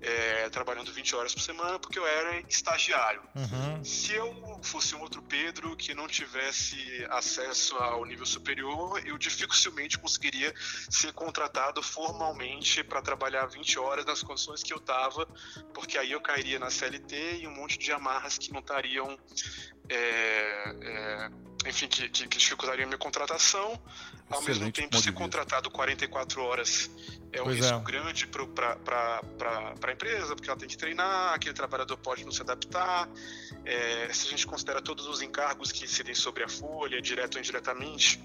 é, 0.00 0.48
trabalhando 0.50 0.92
20 0.92 1.14
horas 1.14 1.32
por 1.32 1.40
semana, 1.40 1.78
porque 1.78 1.96
eu 1.96 2.04
era 2.04 2.40
estagiário. 2.48 3.22
Uhum. 3.36 3.84
Se 3.84 4.12
eu 4.12 4.60
fosse 4.60 4.96
um 4.96 5.00
outro 5.02 5.22
Pedro 5.22 5.76
que 5.76 5.94
não 5.94 6.08
tivesse 6.08 6.76
acesso 7.10 7.76
ao 7.76 8.04
nível 8.04 8.26
superior, 8.26 9.00
eu 9.06 9.16
dificilmente 9.16 9.96
conseguiria 9.98 10.52
ser 10.90 11.12
contratado 11.12 11.80
formalmente 11.80 12.82
para 12.82 13.00
trabalhar 13.00 13.46
20 13.46 13.78
horas 13.78 14.04
nas 14.04 14.20
condições 14.20 14.64
que 14.64 14.72
eu 14.72 14.78
estava, 14.78 15.26
porque 15.72 15.96
aí 15.96 16.10
eu 16.10 16.20
cairia 16.20 16.58
na 16.58 16.70
CLT 16.70 17.38
e 17.42 17.46
um 17.46 17.54
monte 17.54 17.78
de 17.78 17.92
amarras 17.92 18.36
que 18.36 18.52
não 18.52 18.58
estariam. 18.58 19.16
É, 19.88 20.74
é, 20.82 21.30
enfim, 21.68 21.88
que, 21.88 22.08
que, 22.08 22.28
que 22.28 22.38
dificultaria 22.38 22.84
a 22.84 22.86
minha 22.86 22.98
contratação. 22.98 23.80
Ao 24.28 24.40
Excelente 24.40 24.60
mesmo 24.60 24.72
tempo, 24.72 24.98
ser 24.98 25.12
contratado 25.12 25.70
44 25.70 26.42
horas 26.42 26.90
é 27.32 27.40
um 27.40 27.44
pois 27.44 27.58
risco 27.58 27.76
é. 27.76 27.80
grande 27.80 28.26
para 28.26 29.20
a 29.82 29.92
empresa, 29.92 30.34
porque 30.34 30.48
ela 30.50 30.58
tem 30.58 30.68
que 30.68 30.76
treinar, 30.76 31.34
aquele 31.34 31.54
trabalhador 31.54 31.96
pode 31.98 32.24
não 32.24 32.32
se 32.32 32.42
adaptar. 32.42 33.08
É, 33.66 34.12
se 34.12 34.28
a 34.28 34.30
gente 34.30 34.46
considera 34.46 34.80
todos 34.80 35.06
os 35.06 35.20
encargos 35.20 35.72
que 35.72 35.84
incidem 35.84 36.14
sobre 36.14 36.44
a 36.44 36.48
folha, 36.48 37.02
direto 37.02 37.34
ou 37.34 37.40
indiretamente, 37.40 38.22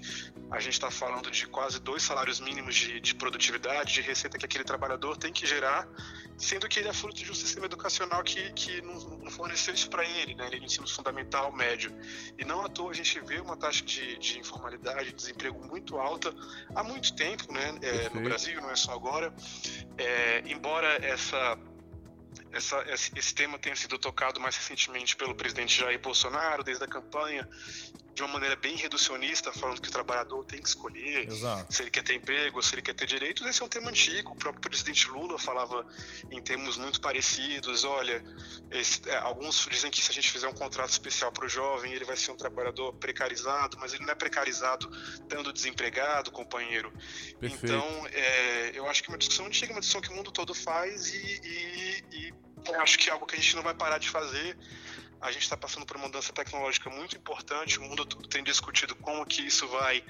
a 0.50 0.60
gente 0.60 0.74
está 0.74 0.90
falando 0.90 1.30
de 1.30 1.46
quase 1.46 1.80
dois 1.80 2.02
salários 2.02 2.40
mínimos 2.40 2.76
de, 2.76 3.00
de 3.00 3.14
produtividade, 3.14 3.94
de 3.94 4.00
receita 4.00 4.38
que 4.38 4.44
aquele 4.44 4.64
trabalhador 4.64 5.16
tem 5.16 5.32
que 5.32 5.44
gerar, 5.44 5.88
sendo 6.36 6.68
que 6.68 6.78
ele 6.78 6.88
é 6.88 6.92
fruto 6.92 7.22
de 7.24 7.30
um 7.30 7.34
sistema 7.34 7.66
educacional 7.66 8.22
que, 8.22 8.52
que 8.52 8.80
não, 8.82 8.94
não 9.18 9.30
forneceu 9.30 9.74
isso 9.74 9.90
para 9.90 10.04
ele, 10.04 10.34
né? 10.34 10.46
ele 10.46 10.62
é 10.62 10.64
ensino 10.64 10.86
fundamental, 10.86 11.50
médio. 11.52 11.92
E 12.38 12.44
não 12.44 12.64
à 12.64 12.68
toa 12.68 12.90
a 12.90 12.94
gente 12.94 13.18
vê 13.20 13.40
uma 13.40 13.56
taxa 13.56 13.84
de, 13.84 14.16
de 14.18 14.38
informalidade, 14.38 15.06
de 15.06 15.14
desemprego 15.14 15.66
muito 15.66 15.98
alta 15.98 16.32
há 16.74 16.84
muito 16.84 17.14
tempo 17.16 17.52
né? 17.52 17.78
É, 17.82 18.08
no 18.10 18.22
Brasil, 18.22 18.60
não 18.60 18.70
é 18.70 18.76
só 18.76 18.92
agora. 18.92 19.34
É, 19.98 20.42
embora 20.46 21.04
essa 21.04 21.58
essa, 22.52 22.84
esse 23.16 23.34
tema 23.34 23.58
tenha 23.58 23.74
sido 23.74 23.98
tocado 23.98 24.40
mais 24.40 24.56
recentemente 24.56 25.16
pelo 25.16 25.34
presidente 25.34 25.80
Jair 25.80 25.98
Bolsonaro, 25.98 26.62
desde 26.62 26.84
a 26.84 26.86
campanha, 26.86 27.48
de 28.14 28.22
uma 28.22 28.34
maneira 28.34 28.56
bem 28.56 28.76
reducionista, 28.76 29.52
falando 29.52 29.80
que 29.80 29.88
o 29.88 29.92
trabalhador 29.92 30.44
tem 30.44 30.60
que 30.60 30.68
escolher 30.68 31.28
Exato. 31.28 31.72
se 31.72 31.82
ele 31.82 31.90
quer 31.90 32.02
ter 32.02 32.14
emprego, 32.14 32.62
se 32.62 32.74
ele 32.74 32.82
quer 32.82 32.94
ter 32.94 33.06
direitos. 33.06 33.46
Esse 33.46 33.62
é 33.62 33.64
um 33.64 33.68
tema 33.68 33.88
antigo. 33.88 34.32
O 34.32 34.36
próprio 34.36 34.60
presidente 34.60 35.08
Lula 35.08 35.38
falava 35.38 35.86
em 36.30 36.40
termos 36.42 36.76
muito 36.76 37.00
parecidos. 37.00 37.84
Olha, 37.84 38.22
esse, 38.70 39.08
é, 39.08 39.16
alguns 39.16 39.66
dizem 39.70 39.90
que 39.90 40.02
se 40.02 40.10
a 40.10 40.14
gente 40.14 40.30
fizer 40.30 40.48
um 40.48 40.52
contrato 40.52 40.90
especial 40.90 41.32
para 41.32 41.46
o 41.46 41.48
jovem, 41.48 41.92
ele 41.92 42.04
vai 42.04 42.16
ser 42.16 42.32
um 42.32 42.36
trabalhador 42.36 42.92
precarizado, 42.94 43.78
mas 43.78 43.94
ele 43.94 44.04
não 44.04 44.12
é 44.12 44.14
precarizado 44.14 44.90
estando 45.14 45.52
desempregado, 45.52 46.30
companheiro. 46.30 46.92
Perfeito. 47.40 47.64
Então, 47.64 48.06
é, 48.12 48.72
eu 48.74 48.88
acho 48.88 49.02
que 49.02 49.10
é 49.10 49.12
uma 49.12 49.18
discussão 49.18 49.46
antiga, 49.46 49.72
uma 49.72 49.80
discussão 49.80 50.02
que 50.02 50.10
o 50.10 50.14
mundo 50.14 50.30
todo 50.30 50.54
faz 50.54 51.14
e, 51.14 51.40
e, 51.44 52.04
e 52.12 52.34
acho 52.76 52.98
que 52.98 53.08
é 53.08 53.12
algo 53.12 53.26
que 53.26 53.34
a 53.34 53.38
gente 53.38 53.56
não 53.56 53.62
vai 53.62 53.74
parar 53.74 53.98
de 53.98 54.08
fazer 54.08 54.56
a 55.22 55.30
gente 55.30 55.42
está 55.42 55.56
passando 55.56 55.86
por 55.86 55.96
uma 55.96 56.06
mudança 56.06 56.32
tecnológica 56.32 56.90
muito 56.90 57.16
importante, 57.16 57.78
o 57.78 57.82
mundo 57.82 58.04
tem 58.04 58.42
discutido 58.42 58.96
como 58.96 59.24
que 59.24 59.40
isso 59.40 59.68
vai 59.68 60.02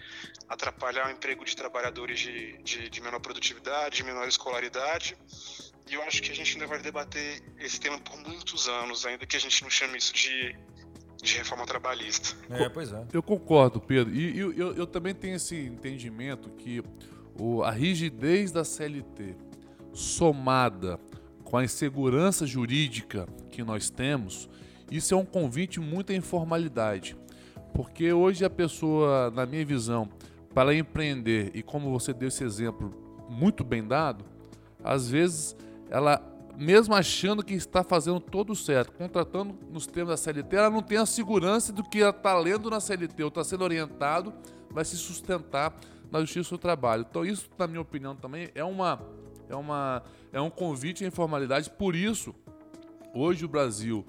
atrapalhar 0.48 1.06
o 1.06 1.10
emprego 1.10 1.44
de 1.44 1.54
trabalhadores 1.54 2.18
de, 2.18 2.56
de, 2.62 2.88
de 2.88 3.00
menor 3.02 3.20
produtividade, 3.20 3.96
de 3.96 4.04
menor 4.04 4.26
escolaridade, 4.26 5.14
e 5.86 5.94
eu 5.94 6.02
acho 6.02 6.22
que 6.22 6.30
a 6.30 6.34
gente 6.34 6.54
ainda 6.54 6.66
vai 6.66 6.80
debater 6.80 7.42
esse 7.58 7.78
tema 7.78 7.98
por 7.98 8.18
muitos 8.26 8.66
anos, 8.68 9.04
ainda 9.04 9.26
que 9.26 9.36
a 9.36 9.40
gente 9.40 9.62
não 9.62 9.68
chame 9.68 9.98
isso 9.98 10.14
de, 10.14 10.56
de 11.22 11.36
reforma 11.36 11.66
trabalhista. 11.66 12.34
É, 12.48 12.70
pois 12.70 12.90
é. 12.90 13.06
Eu 13.12 13.22
concordo, 13.22 13.80
Pedro, 13.80 14.14
e 14.14 14.38
eu, 14.38 14.52
eu, 14.54 14.74
eu 14.74 14.86
também 14.86 15.14
tenho 15.14 15.36
esse 15.36 15.56
entendimento 15.56 16.48
que 16.50 16.82
o, 17.38 17.62
a 17.62 17.70
rigidez 17.70 18.50
da 18.50 18.64
CLT 18.64 19.36
somada 19.92 20.98
com 21.44 21.58
a 21.58 21.64
insegurança 21.64 22.46
jurídica 22.46 23.26
que 23.50 23.62
nós 23.62 23.90
temos, 23.90 24.48
isso 24.90 25.14
é 25.14 25.16
um 25.16 25.24
convite 25.24 25.80
muito 25.80 26.12
à 26.12 26.14
informalidade. 26.14 27.16
Porque 27.72 28.12
hoje 28.12 28.44
a 28.44 28.50
pessoa, 28.50 29.30
na 29.30 29.46
minha 29.46 29.64
visão, 29.64 30.08
para 30.54 30.74
empreender, 30.74 31.50
e 31.54 31.62
como 31.62 31.90
você 31.90 32.12
deu 32.12 32.28
esse 32.28 32.44
exemplo 32.44 32.94
muito 33.28 33.64
bem 33.64 33.86
dado, 33.86 34.24
às 34.84 35.08
vezes 35.08 35.56
ela, 35.88 36.22
mesmo 36.56 36.94
achando 36.94 37.42
que 37.42 37.54
está 37.54 37.82
fazendo 37.82 38.20
todo 38.20 38.54
certo, 38.54 38.92
contratando 38.92 39.54
nos 39.70 39.86
termos 39.86 40.10
da 40.10 40.16
CLT, 40.16 40.56
ela 40.56 40.70
não 40.70 40.82
tem 40.82 40.98
a 40.98 41.06
segurança 41.06 41.72
do 41.72 41.82
que 41.82 42.00
ela 42.00 42.10
está 42.10 42.38
lendo 42.38 42.68
na 42.68 42.80
CLT 42.80 43.22
ou 43.22 43.28
está 43.28 43.42
sendo 43.42 43.64
orientado, 43.64 44.32
vai 44.70 44.84
se 44.84 44.96
sustentar 44.96 45.74
na 46.10 46.20
justiça 46.20 46.50
do 46.50 46.58
trabalho. 46.58 47.06
Então, 47.08 47.24
isso, 47.24 47.48
na 47.58 47.66
minha 47.66 47.80
opinião, 47.80 48.14
também 48.14 48.50
é 48.54 48.62
uma. 48.62 49.00
É, 49.48 49.56
uma, 49.56 50.02
é 50.32 50.40
um 50.40 50.48
convite 50.48 51.04
à 51.04 51.06
informalidade. 51.06 51.68
Por 51.68 51.94
isso, 51.94 52.34
hoje 53.14 53.44
o 53.44 53.48
Brasil 53.48 54.06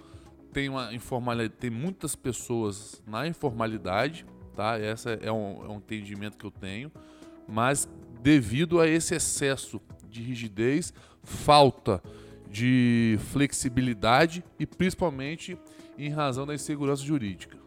tem 0.53 0.69
uma 0.69 0.93
informalidade, 0.93 1.55
tem 1.59 1.69
muitas 1.69 2.15
pessoas 2.15 3.01
na 3.07 3.27
informalidade, 3.27 4.25
tá? 4.55 4.79
Essa 4.79 5.11
é 5.21 5.31
um, 5.31 5.65
é 5.65 5.67
um 5.67 5.77
entendimento 5.77 6.37
que 6.37 6.45
eu 6.45 6.51
tenho, 6.51 6.91
mas 7.47 7.89
devido 8.21 8.79
a 8.79 8.87
esse 8.87 9.15
excesso 9.15 9.81
de 10.09 10.21
rigidez, 10.21 10.93
falta 11.23 12.01
de 12.49 13.17
flexibilidade 13.31 14.43
e 14.59 14.65
principalmente 14.65 15.57
em 15.97 16.09
razão 16.09 16.45
da 16.45 16.53
insegurança 16.53 17.03
jurídica. 17.03 17.57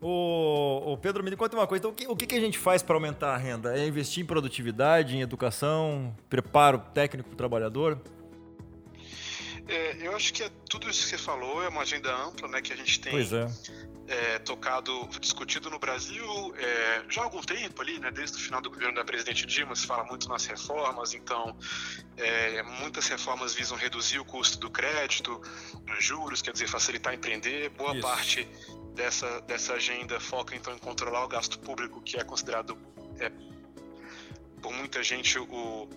O, 0.00 0.92
o 0.92 0.96
Pedro, 0.96 1.22
me 1.22 1.36
conta 1.36 1.56
uma 1.56 1.66
coisa. 1.66 1.80
Então, 1.80 1.90
o, 1.90 1.94
que, 1.94 2.06
o 2.06 2.16
que 2.16 2.34
a 2.34 2.40
gente 2.40 2.56
faz 2.56 2.82
para 2.82 2.94
aumentar 2.94 3.34
a 3.34 3.36
renda? 3.36 3.76
É 3.76 3.86
investir 3.86 4.22
em 4.22 4.26
produtividade, 4.26 5.16
em 5.16 5.20
educação, 5.20 6.14
preparo 6.30 6.78
técnico 6.94 7.28
para 7.28 7.34
o 7.34 7.36
trabalhador? 7.36 8.00
É, 9.68 9.96
eu 10.00 10.16
acho 10.16 10.32
que 10.32 10.42
é 10.42 10.50
tudo 10.68 10.88
isso 10.88 11.02
que 11.02 11.10
você 11.10 11.18
falou 11.18 11.62
é 11.62 11.68
uma 11.68 11.82
agenda 11.82 12.10
ampla, 12.16 12.48
né, 12.48 12.62
que 12.62 12.72
a 12.72 12.76
gente 12.76 13.00
tem 13.00 13.14
é. 13.14 13.48
É, 14.10 14.38
tocado, 14.38 15.06
discutido 15.20 15.68
no 15.68 15.78
Brasil 15.78 16.24
é, 16.56 17.04
já 17.10 17.20
há 17.20 17.24
algum 17.24 17.42
tempo 17.42 17.82
ali, 17.82 17.98
né, 17.98 18.10
desde 18.10 18.38
o 18.38 18.40
final 18.40 18.62
do 18.62 18.70
governo 18.70 18.94
da 18.94 19.04
presidente 19.04 19.44
Dilma, 19.44 19.76
se 19.76 19.86
fala 19.86 20.04
muito 20.04 20.26
nas 20.26 20.46
reformas, 20.46 21.12
então 21.12 21.54
é, 22.16 22.62
muitas 22.62 23.06
reformas 23.08 23.54
visam 23.54 23.76
reduzir 23.76 24.18
o 24.18 24.24
custo 24.24 24.58
do 24.58 24.70
crédito, 24.70 25.38
dos 25.84 26.02
juros, 26.02 26.40
quer 26.40 26.52
dizer, 26.52 26.66
facilitar 26.66 27.12
empreender. 27.12 27.68
Boa 27.70 27.92
isso. 27.92 28.00
parte 28.00 28.48
dessa, 28.94 29.42
dessa 29.42 29.74
agenda 29.74 30.18
foca 30.18 30.56
então 30.56 30.74
em 30.74 30.78
controlar 30.78 31.26
o 31.26 31.28
gasto 31.28 31.58
público, 31.58 32.00
que 32.00 32.16
é 32.16 32.24
considerado 32.24 32.78
por 34.62 34.72
muita 34.72 35.02
gente 35.02 35.38
o 35.38 35.88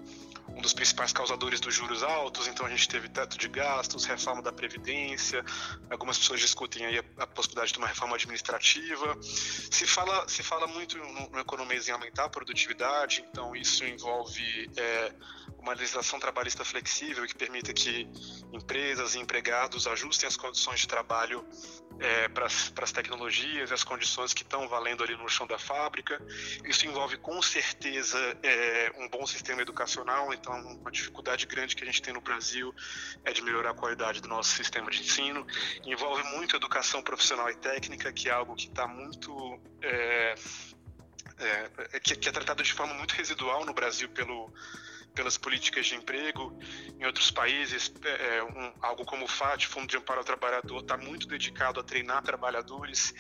um 0.55 0.61
dos 0.61 0.73
principais 0.73 1.11
causadores 1.11 1.59
dos 1.59 1.73
juros 1.73 2.03
altos, 2.03 2.47
então 2.47 2.65
a 2.65 2.69
gente 2.69 2.87
teve 2.87 3.09
teto 3.09 3.37
de 3.37 3.47
gastos, 3.47 4.05
reforma 4.05 4.41
da 4.41 4.51
Previdência, 4.51 5.43
algumas 5.89 6.17
pessoas 6.17 6.39
discutem 6.39 6.85
aí 6.85 7.03
a, 7.17 7.27
possibilidade 7.27 7.73
de 7.73 7.77
uma 7.77 7.87
reforma 7.87 8.15
administrativa. 8.15 9.17
Se 9.21 9.85
fala, 9.85 10.27
se 10.27 10.43
fala 10.43 10.67
muito 10.67 10.97
no, 10.97 11.29
no 11.29 11.39
economês 11.39 11.87
em 11.87 11.91
aumentar 11.91 12.25
a 12.25 12.29
produtividade, 12.29 13.25
então 13.29 13.55
isso 13.55 13.85
envolve 13.85 14.69
é, 14.77 15.13
uma 15.61 15.73
legislação 15.73 16.19
trabalhista 16.19 16.65
flexível 16.65 17.25
que 17.27 17.35
permita 17.35 17.71
que 17.71 18.07
empresas 18.51 19.15
e 19.15 19.19
empregados 19.19 19.85
ajustem 19.87 20.27
as 20.27 20.35
condições 20.35 20.81
de 20.81 20.87
trabalho 20.87 21.45
é, 21.99 22.27
para 22.29 22.45
as 22.45 22.91
tecnologias 22.91 23.71
as 23.71 23.83
condições 23.83 24.33
que 24.33 24.41
estão 24.41 24.67
valendo 24.67 25.03
ali 25.03 25.15
no 25.15 25.29
chão 25.29 25.45
da 25.45 25.59
fábrica. 25.59 26.21
Isso 26.65 26.85
envolve 26.85 27.17
com 27.17 27.41
certeza 27.41 28.17
é, 28.41 28.91
um 28.97 29.07
bom 29.07 29.25
sistema 29.25 29.61
educacional, 29.61 30.33
então 30.33 30.53
uma 30.77 30.91
dificuldade 30.91 31.45
grande 31.45 31.75
que 31.75 31.83
a 31.83 31.85
gente 31.85 32.01
tem 32.01 32.13
no 32.13 32.21
Brasil 32.21 32.73
é 33.23 33.31
de 33.31 33.41
melhorar 33.41 33.71
a 33.71 33.73
qualidade 33.73 34.21
do 34.21 34.27
nosso 34.27 34.55
sistema 34.55 34.89
de 34.89 35.01
ensino. 35.01 35.45
Envolve 35.85 36.23
muito 36.35 36.55
educação 36.55 37.01
profissional 37.01 37.49
e 37.49 37.55
técnica, 37.55 38.11
que 38.11 38.29
é 38.29 38.31
algo 38.31 38.55
que 38.55 38.67
está 38.67 38.87
muito 38.87 39.59
é, 39.81 40.35
é, 41.37 41.99
que, 41.99 42.15
que, 42.15 42.29
é 42.29 42.31
tratado 42.31 42.63
de 42.63 42.73
forma 42.73 42.93
muito 42.93 43.13
residual 43.13 43.65
no 43.65 43.73
Brasil 43.73 44.09
pelo, 44.09 44.53
pelas 45.13 45.37
políticas 45.37 45.85
de 45.87 45.95
emprego. 45.95 46.57
Em 46.99 47.05
outros 47.05 47.31
países, 47.31 47.91
é, 48.03 48.37
é 48.37 48.43
um, 48.43 48.73
algo 48.81 49.05
como 49.05 49.25
o 49.25 49.27
FAT, 49.27 49.67
Fundo 49.67 49.87
de 49.87 49.97
Amparo 49.97 50.19
ao 50.19 50.25
Trabalhador, 50.25 50.81
está 50.81 50.97
muito 50.97 51.27
dedicado 51.27 51.79
a 51.79 51.83
treinar 51.83 52.21
trabalhadores 52.23 53.13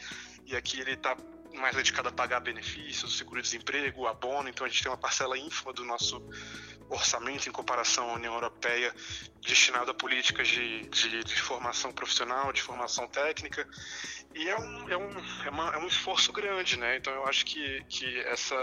e 0.45 0.55
aqui 0.55 0.79
ele 0.79 0.93
está 0.93 1.15
mais 1.53 1.75
dedicado 1.75 2.09
a 2.09 2.11
pagar 2.11 2.39
benefícios, 2.39 3.17
seguro-desemprego, 3.17 4.07
abono. 4.07 4.49
Então 4.49 4.65
a 4.65 4.69
gente 4.69 4.83
tem 4.83 4.91
uma 4.91 4.97
parcela 4.97 5.37
ínfima 5.37 5.73
do 5.73 5.83
nosso 5.83 6.21
orçamento 6.89 7.47
em 7.47 7.51
comparação 7.51 8.09
à 8.09 8.13
União 8.13 8.33
Europeia 8.33 8.93
destinado 9.41 9.91
a 9.91 9.93
políticas 9.93 10.47
de, 10.47 10.81
de, 10.89 11.23
de 11.23 11.41
formação 11.41 11.91
profissional, 11.91 12.51
de 12.51 12.61
formação 12.61 13.07
técnica. 13.07 13.67
E 14.33 14.47
é 14.47 14.57
um, 14.57 14.89
é 14.89 14.97
um, 14.97 15.09
é, 15.45 15.49
uma, 15.49 15.73
é 15.75 15.77
um 15.77 15.87
esforço 15.87 16.31
grande, 16.31 16.77
né? 16.77 16.97
Então 16.97 17.13
eu 17.13 17.27
acho 17.27 17.45
que, 17.45 17.83
que 17.89 18.19
essa 18.21 18.55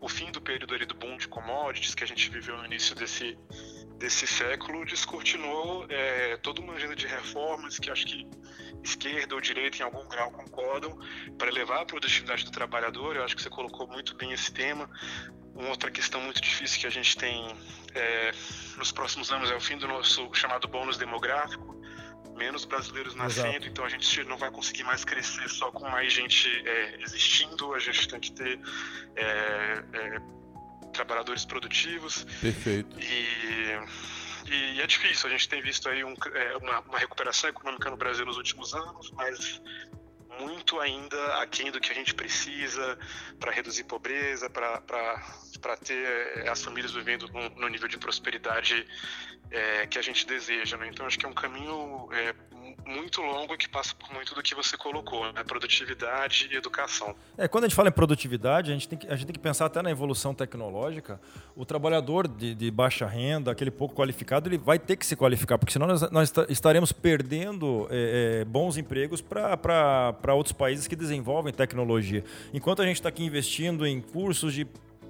o 0.00 0.08
fim 0.08 0.30
do 0.30 0.40
período 0.40 0.74
ali 0.74 0.86
do 0.86 0.94
boom 0.94 1.16
de 1.16 1.28
commodities 1.28 1.94
que 1.94 2.04
a 2.04 2.06
gente 2.06 2.28
viveu 2.30 2.56
no 2.56 2.66
início 2.66 2.94
desse, 2.94 3.38
desse 3.98 4.26
século 4.26 4.84
descortinou 4.84 5.86
é, 5.88 6.36
toda 6.38 6.60
uma 6.60 6.74
agenda 6.74 6.94
de 6.94 7.06
reformas 7.06 7.78
que 7.78 7.90
acho 7.90 8.06
que 8.06 8.28
esquerda 8.82 9.34
ou 9.34 9.40
direita 9.40 9.78
em 9.78 9.82
algum 9.82 10.06
grau 10.08 10.30
concordam 10.30 10.96
para 11.36 11.48
elevar 11.48 11.82
a 11.82 11.86
produtividade 11.86 12.44
do 12.44 12.50
trabalhador. 12.50 13.16
Eu 13.16 13.24
acho 13.24 13.34
que 13.34 13.42
você 13.42 13.50
colocou 13.50 13.86
muito 13.88 14.14
bem 14.16 14.32
esse 14.32 14.52
tema. 14.52 14.88
Uma 15.54 15.70
outra 15.70 15.90
questão 15.90 16.20
muito 16.20 16.40
difícil 16.40 16.80
que 16.80 16.86
a 16.86 16.90
gente 16.90 17.16
tem 17.16 17.46
é, 17.94 18.32
nos 18.76 18.92
próximos 18.92 19.32
anos 19.32 19.50
é 19.50 19.56
o 19.56 19.60
fim 19.60 19.78
do 19.78 19.88
nosso 19.88 20.32
chamado 20.34 20.68
bônus 20.68 20.98
demográfico 20.98 21.75
menos 22.36 22.64
brasileiros 22.64 23.14
nascendo, 23.14 23.48
Exato. 23.48 23.66
então 23.68 23.84
a 23.84 23.88
gente 23.88 24.24
não 24.24 24.36
vai 24.36 24.50
conseguir 24.50 24.84
mais 24.84 25.04
crescer 25.04 25.48
só 25.48 25.70
com 25.72 25.88
mais 25.88 26.12
gente 26.12 26.48
é, 26.66 27.00
existindo, 27.00 27.74
a 27.74 27.78
gente 27.78 28.08
tem 28.08 28.20
que 28.20 28.32
ter 28.32 28.60
é, 29.16 29.84
é, 29.92 30.20
trabalhadores 30.92 31.44
produtivos. 31.44 32.24
Perfeito. 32.40 32.96
E, 33.00 33.78
e, 34.50 34.80
é 34.80 34.86
difícil, 34.86 35.28
a 35.28 35.30
gente 35.30 35.48
tem 35.48 35.60
visto 35.60 35.88
aí 35.88 36.04
um, 36.04 36.14
é, 36.34 36.56
uma, 36.58 36.80
uma 36.80 36.98
recuperação 36.98 37.50
econômica 37.50 37.90
no 37.90 37.96
Brasil 37.96 38.24
nos 38.24 38.36
últimos 38.36 38.74
anos, 38.74 39.10
mas 39.12 39.60
muito 40.40 40.80
ainda 40.80 41.42
aquém 41.42 41.70
do 41.70 41.80
que 41.80 41.90
a 41.90 41.94
gente 41.94 42.14
precisa 42.14 42.98
para 43.38 43.52
reduzir 43.52 43.84
pobreza, 43.84 44.48
para 44.50 45.76
ter 45.84 46.06
é, 46.44 46.48
as 46.48 46.62
famílias 46.62 46.92
vivendo 46.92 47.28
no, 47.28 47.48
no 47.50 47.68
nível 47.68 47.88
de 47.88 47.98
prosperidade 47.98 48.86
é, 49.50 49.86
que 49.86 49.98
a 49.98 50.02
gente 50.02 50.26
deseja. 50.26 50.76
Né? 50.76 50.88
Então, 50.88 51.06
acho 51.06 51.18
que 51.18 51.26
é 51.26 51.28
um 51.28 51.34
caminho 51.34 52.08
é, 52.12 52.34
muito 52.86 53.20
longo 53.20 53.56
que 53.56 53.68
passa 53.68 53.94
por 53.94 54.12
muito 54.12 54.34
do 54.34 54.42
que 54.42 54.54
você 54.54 54.76
colocou, 54.76 55.32
né? 55.32 55.42
produtividade 55.42 56.48
e 56.50 56.56
educação. 56.56 57.14
É, 57.36 57.48
quando 57.48 57.64
a 57.64 57.68
gente 57.68 57.76
fala 57.76 57.88
em 57.88 57.92
produtividade, 57.92 58.70
a 58.70 58.74
gente 58.74 58.88
tem 58.88 58.98
que, 58.98 59.06
a 59.08 59.16
gente 59.16 59.26
tem 59.26 59.34
que 59.34 59.40
pensar 59.40 59.66
até 59.66 59.82
na 59.82 59.90
evolução 59.90 60.32
tecnológica. 60.32 61.20
O 61.56 61.64
trabalhador 61.64 62.28
de, 62.28 62.54
de 62.54 62.70
baixa 62.70 63.06
renda, 63.06 63.50
aquele 63.50 63.70
pouco 63.70 63.94
qualificado, 63.94 64.48
ele 64.48 64.58
vai 64.58 64.78
ter 64.78 64.96
que 64.96 65.04
se 65.04 65.16
qualificar, 65.16 65.58
porque 65.58 65.72
senão 65.72 65.86
nós, 65.86 66.10
nós 66.10 66.32
estaremos 66.48 66.92
perdendo 66.92 67.88
é, 67.90 68.40
é, 68.40 68.44
bons 68.44 68.76
empregos 68.76 69.20
para 69.20 70.34
outros 70.34 70.52
países 70.52 70.86
que 70.86 70.94
desenvolvem 70.94 71.52
tecnologia. 71.52 72.24
Enquanto 72.54 72.82
a 72.82 72.86
gente 72.86 72.96
está 72.96 73.08
aqui 73.08 73.24
investindo 73.24 73.86
em 73.86 74.00
cursos 74.00 74.54
de 74.54 74.66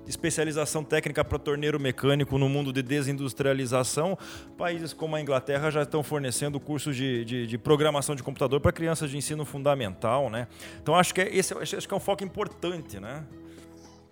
especialização 0.06 0.84
técnica 0.84 1.24
para 1.24 1.38
torneiro 1.38 1.78
mecânico 1.78 2.38
no 2.38 2.48
mundo 2.48 2.72
de 2.72 2.82
desindustrialização, 2.82 4.16
países 4.56 4.92
como 4.92 5.16
a 5.16 5.20
Inglaterra 5.20 5.70
já 5.70 5.82
estão 5.82 6.02
fornecendo 6.02 6.58
cursos 6.60 6.96
de, 6.96 7.24
de, 7.24 7.46
de 7.46 7.58
programação 7.58 8.14
de 8.14 8.22
computador 8.22 8.60
para 8.60 8.72
crianças 8.72 9.10
de 9.10 9.16
ensino 9.16 9.44
fundamental, 9.44 10.30
né? 10.30 10.46
Então 10.82 10.94
acho 10.94 11.14
que 11.14 11.20
é, 11.20 11.34
esse 11.34 11.54
acho 11.54 11.88
que 11.88 11.94
é 11.94 11.96
um 11.96 12.00
foco 12.00 12.24
importante, 12.24 13.00
né? 13.00 13.24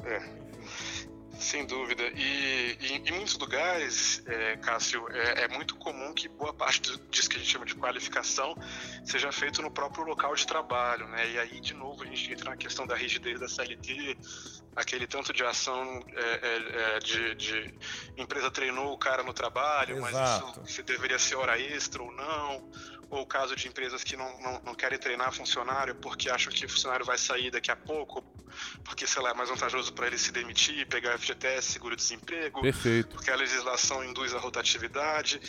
É. 0.05 0.44
Sem 1.45 1.67
dúvida. 1.67 2.03
E, 2.17 2.79
e 2.81 2.93
em 3.07 3.13
muitos 3.13 3.37
lugares, 3.37 4.23
é, 4.27 4.57
Cássio, 4.57 5.07
é, 5.11 5.45
é, 5.45 5.49
muito 5.49 5.77
comum 5.77 6.15
que 6.15 6.27
boa 6.27 6.55
parte 6.55 6.99
disso 7.11 7.29
que 7.29 7.37
a 7.37 7.39
gente 7.39 7.51
chama 7.51 7.67
de 7.67 7.75
qualificação 7.75 8.57
seja 9.05 9.31
feito 9.31 9.61
no 9.61 9.71
próprio 9.71 10.05
local 10.05 10.35
de 10.35 10.47
trabalho, 10.47 11.07
né? 11.09 11.33
E 11.33 11.39
aí, 11.39 11.61
de 11.61 11.75
novo, 11.75 12.03
a 12.03 12.07
gente 12.07 12.33
entra 12.33 12.49
na 12.49 12.57
questão 12.57 12.87
da 12.87 12.97
rigidez 12.97 13.39
da 13.39 13.47
CLT, 13.47 14.17
aquele 14.75 15.07
tanto 15.07 15.35
de 15.35 15.45
ação 15.45 16.03
é, 16.15 16.23
é, 16.23 16.97
é 16.97 16.99
de, 17.01 17.35
de, 17.35 17.75
empresa 18.17 18.51
treinou 18.51 18.95
o 18.95 18.97
cara 18.97 19.23
no 19.23 19.35
trabalho, 19.35 19.99
Exato. 19.99 20.47
mas 20.47 20.71
isso 20.71 20.77
se 20.77 20.83
deveria 20.83 21.19
ser 21.19 21.35
hora 21.35 21.61
extra 21.61 22.03
ou 22.03 22.11
não 22.11 22.71
ou 23.11 23.23
o 23.23 23.27
caso 23.27 23.55
de 23.57 23.69
empresas 23.69 24.03
que 24.03 24.17
não, 24.17 24.41
não, 24.41 24.63
não, 24.67 24.75
querem 24.75 24.99
treinar 24.99 25.33
funcionário 25.33 25.95
porque 25.97 26.31
acham 26.31 26.53
que 26.53 26.65
o 26.65 26.69
funcionário 26.69 27.05
vai 27.05 27.19
sair 27.19 27.51
daqui 27.51 27.71
a 27.71 27.77
pouco, 27.77 28.23
porque, 28.85 29.07
sei 29.07 29.23
lá, 29.23 29.31
é 29.31 29.35
mais 29.35 29.49
vantajoso 29.49 29.93
para 29.93 30.07
ele 30.07 30.19
se 30.19 30.31
demitir, 30.31 30.87
pegar 30.87 31.19
FGTS, 31.19 31.73
seguro-desemprego, 31.73 32.61
porque 33.11 33.31
a 33.31 33.37
legislação 33.37 34.05
induz 34.05 34.35
a 34.35 34.39
rotatividade. 34.39 35.41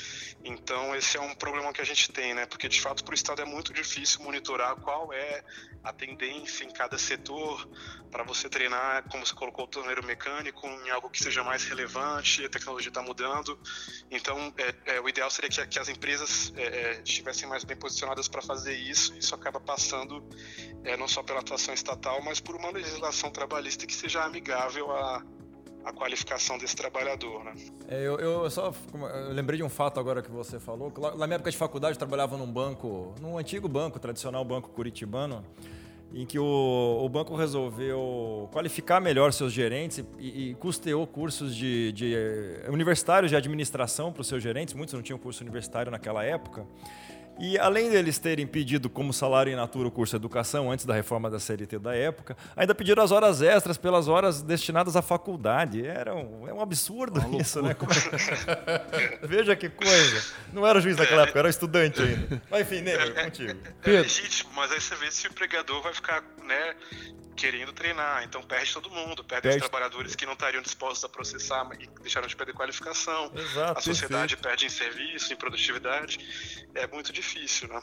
Então, 0.43 0.95
esse 0.95 1.17
é 1.17 1.21
um 1.21 1.35
problema 1.35 1.71
que 1.73 1.81
a 1.81 1.85
gente 1.85 2.11
tem, 2.11 2.33
né? 2.33 2.45
Porque, 2.45 2.67
de 2.67 2.79
fato, 2.79 3.03
para 3.03 3.11
o 3.11 3.15
Estado 3.15 3.41
é 3.41 3.45
muito 3.45 3.73
difícil 3.73 4.21
monitorar 4.21 4.75
qual 4.77 5.13
é 5.13 5.43
a 5.83 5.93
tendência 5.93 6.63
em 6.63 6.71
cada 6.71 6.97
setor 6.97 7.67
para 8.11 8.23
você 8.23 8.49
treinar, 8.49 9.03
como 9.09 9.25
você 9.25 9.35
colocou, 9.35 9.65
o 9.65 9.67
torneiro 9.67 10.03
mecânico 10.05 10.65
em 10.67 10.89
algo 10.89 11.09
que 11.09 11.21
seja 11.21 11.43
mais 11.43 11.63
relevante, 11.65 12.45
a 12.45 12.49
tecnologia 12.49 12.89
está 12.89 13.01
mudando. 13.01 13.59
Então, 14.09 14.53
é, 14.57 14.95
é, 14.95 15.01
o 15.01 15.09
ideal 15.09 15.29
seria 15.29 15.49
que, 15.49 15.67
que 15.67 15.79
as 15.79 15.89
empresas 15.89 16.53
é, 16.55 16.63
é 16.63 17.01
estivessem 17.45 17.47
mais 17.47 17.63
bem 17.63 17.77
posicionadas 17.77 18.27
para 18.27 18.41
fazer 18.41 18.73
isso. 18.73 19.15
Isso 19.17 19.33
acaba 19.33 19.59
passando 19.59 20.23
é, 20.83 20.97
não 20.97 21.07
só 21.07 21.23
pela 21.23 21.39
atuação 21.39 21.73
estatal, 21.73 22.21
mas 22.23 22.39
por 22.39 22.55
uma 22.55 22.71
legislação 22.71 23.29
trabalhista 23.31 23.85
que 23.85 23.93
seja 23.93 24.23
amigável 24.23 24.91
à 24.91 25.23
qualificação 25.93 26.57
desse 26.57 26.75
trabalhador. 26.75 27.43
Né? 27.43 27.53
É, 27.87 28.01
eu, 28.01 28.19
eu, 28.19 28.49
só 28.49 28.73
eu 28.93 29.31
lembrei 29.31 29.57
de 29.57 29.63
um 29.63 29.69
fato 29.69 29.99
agora 29.99 30.21
que 30.21 30.31
você 30.31 30.59
falou. 30.59 30.91
Na 31.17 31.27
minha 31.27 31.35
época 31.35 31.51
de 31.51 31.57
faculdade, 31.57 31.93
eu 31.93 31.99
trabalhava 31.99 32.35
num 32.37 32.51
banco, 32.51 33.13
num 33.21 33.37
antigo 33.37 33.69
banco, 33.69 33.99
tradicional 33.99 34.43
banco 34.43 34.69
curitibano 34.69 35.45
em 36.13 36.25
que 36.25 36.39
o, 36.39 37.01
o, 37.03 37.09
banco 37.09 37.35
resolveu 37.35 38.47
qualificar 38.53 39.01
melhor 39.01 39.33
seus 39.33 39.51
gerentes 39.51 40.03
e, 40.17 40.51
e 40.51 40.55
custeou 40.55 41.05
cursos 41.05 41.53
de, 41.53 41.91
de 41.91 42.15
eh, 42.15 42.69
universitários 42.69 43.29
de 43.29 43.35
administração 43.35 44.13
para 44.13 44.21
os 44.21 44.27
seus 44.27 44.41
gerentes. 44.41 44.73
Muitos 44.73 44.93
não 44.93 45.01
tinham 45.01 45.19
curso 45.19 45.43
universitário 45.43 45.91
naquela 45.91 46.23
época. 46.23 46.65
E 47.37 47.57
além 47.57 47.89
deles 47.89 48.17
terem 48.17 48.47
pedido 48.47 48.89
como 48.89 49.11
salário 49.11 49.51
in 49.51 49.55
natura 49.55 49.87
o 49.87 49.91
curso 49.91 50.11
de 50.11 50.17
educação 50.17 50.71
antes 50.71 50.85
da 50.85 50.93
reforma 50.93 51.29
da 51.29 51.39
CLT 51.39 51.79
da 51.79 51.93
época, 51.95 52.37
ainda 52.55 52.73
pediram 52.73 53.03
as 53.03 53.11
horas 53.11 53.41
extras 53.41 53.77
pelas 53.77 54.07
horas 54.07 54.41
destinadas 54.41 54.95
à 54.95 55.01
faculdade. 55.01 55.85
Era 55.85 56.15
um, 56.15 56.47
é 56.47 56.53
um 56.53 56.61
absurdo 56.61 57.19
Uma 57.19 57.41
isso, 57.41 57.59
loucura. 57.59 57.93
né? 57.93 59.17
Veja 59.23 59.55
que 59.55 59.69
coisa. 59.69 60.23
Não 60.53 60.65
era 60.65 60.79
juiz 60.79 60.95
naquela 60.97 61.23
época, 61.23 61.39
era 61.39 61.49
estudante 61.49 62.01
ainda. 62.01 62.41
Mas 62.49 62.61
enfim, 62.61 62.81
Neymar, 62.81 63.13
contigo. 63.25 63.59
É 63.83 63.89
legítimo, 63.89 64.51
mas 64.55 64.71
aí 64.71 64.79
você 64.79 64.95
vê 64.95 65.11
se 65.11 65.27
o 65.27 65.31
empregador 65.31 65.81
vai 65.81 65.93
ficar 65.93 66.23
né, 66.43 66.75
querendo 67.35 67.73
treinar. 67.73 68.23
Então 68.23 68.41
perde 68.41 68.73
todo 68.73 68.89
mundo, 68.89 69.23
perde, 69.23 69.43
perde, 69.43 69.57
os 69.57 69.69
trabalhadores 69.69 70.15
que 70.15 70.25
não 70.25 70.33
estariam 70.33 70.61
dispostos 70.61 71.03
a 71.03 71.09
processar 71.09 71.67
e 71.79 71.87
deixaram 72.01 72.27
de 72.27 72.35
perder 72.35 72.53
qualificação. 72.53 73.31
Exato, 73.35 73.79
a 73.79 73.81
sociedade 73.81 74.35
perfeito. 74.35 74.41
perde 74.41 74.65
em 74.65 74.69
serviço, 74.69 75.33
em 75.33 75.35
produtividade. 75.35 76.65
É 76.73 76.87
muito 76.87 77.11
difícil, 77.11 77.24
né? 77.67 77.81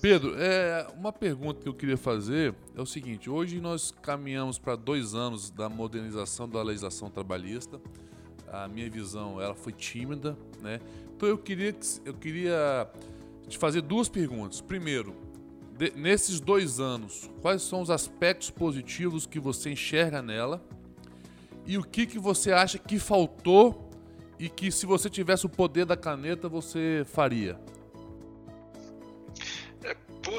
Pedro, 0.00 0.34
é, 0.38 0.86
uma 0.96 1.12
pergunta 1.12 1.60
que 1.60 1.68
eu 1.68 1.74
queria 1.74 1.96
fazer 1.96 2.54
é 2.74 2.80
o 2.80 2.86
seguinte: 2.86 3.28
hoje 3.28 3.60
nós 3.60 3.92
caminhamos 4.02 4.58
para 4.58 4.74
dois 4.74 5.14
anos 5.14 5.50
da 5.50 5.68
modernização 5.68 6.48
da 6.48 6.62
legislação 6.62 7.10
trabalhista. 7.10 7.80
A 8.50 8.66
minha 8.66 8.90
visão 8.90 9.40
ela 9.40 9.54
foi 9.54 9.72
tímida, 9.72 10.36
né? 10.60 10.80
Então 11.14 11.28
eu 11.28 11.38
queria, 11.38 11.76
eu 12.04 12.14
queria 12.14 12.90
te 13.46 13.58
fazer 13.58 13.82
duas 13.82 14.08
perguntas. 14.08 14.60
Primeiro, 14.60 15.14
de, 15.76 15.90
nesses 15.92 16.40
dois 16.40 16.80
anos, 16.80 17.30
quais 17.42 17.62
são 17.62 17.82
os 17.82 17.90
aspectos 17.90 18.50
positivos 18.50 19.26
que 19.26 19.38
você 19.38 19.70
enxerga 19.70 20.22
nela 20.22 20.64
e 21.66 21.76
o 21.76 21.82
que, 21.82 22.06
que 22.06 22.18
você 22.18 22.52
acha 22.52 22.78
que 22.78 22.98
faltou 22.98 23.90
e 24.38 24.48
que 24.48 24.72
se 24.72 24.86
você 24.86 25.10
tivesse 25.10 25.44
o 25.44 25.48
poder 25.48 25.84
da 25.84 25.96
caneta 25.96 26.48
você 26.48 27.04
faria? 27.06 27.60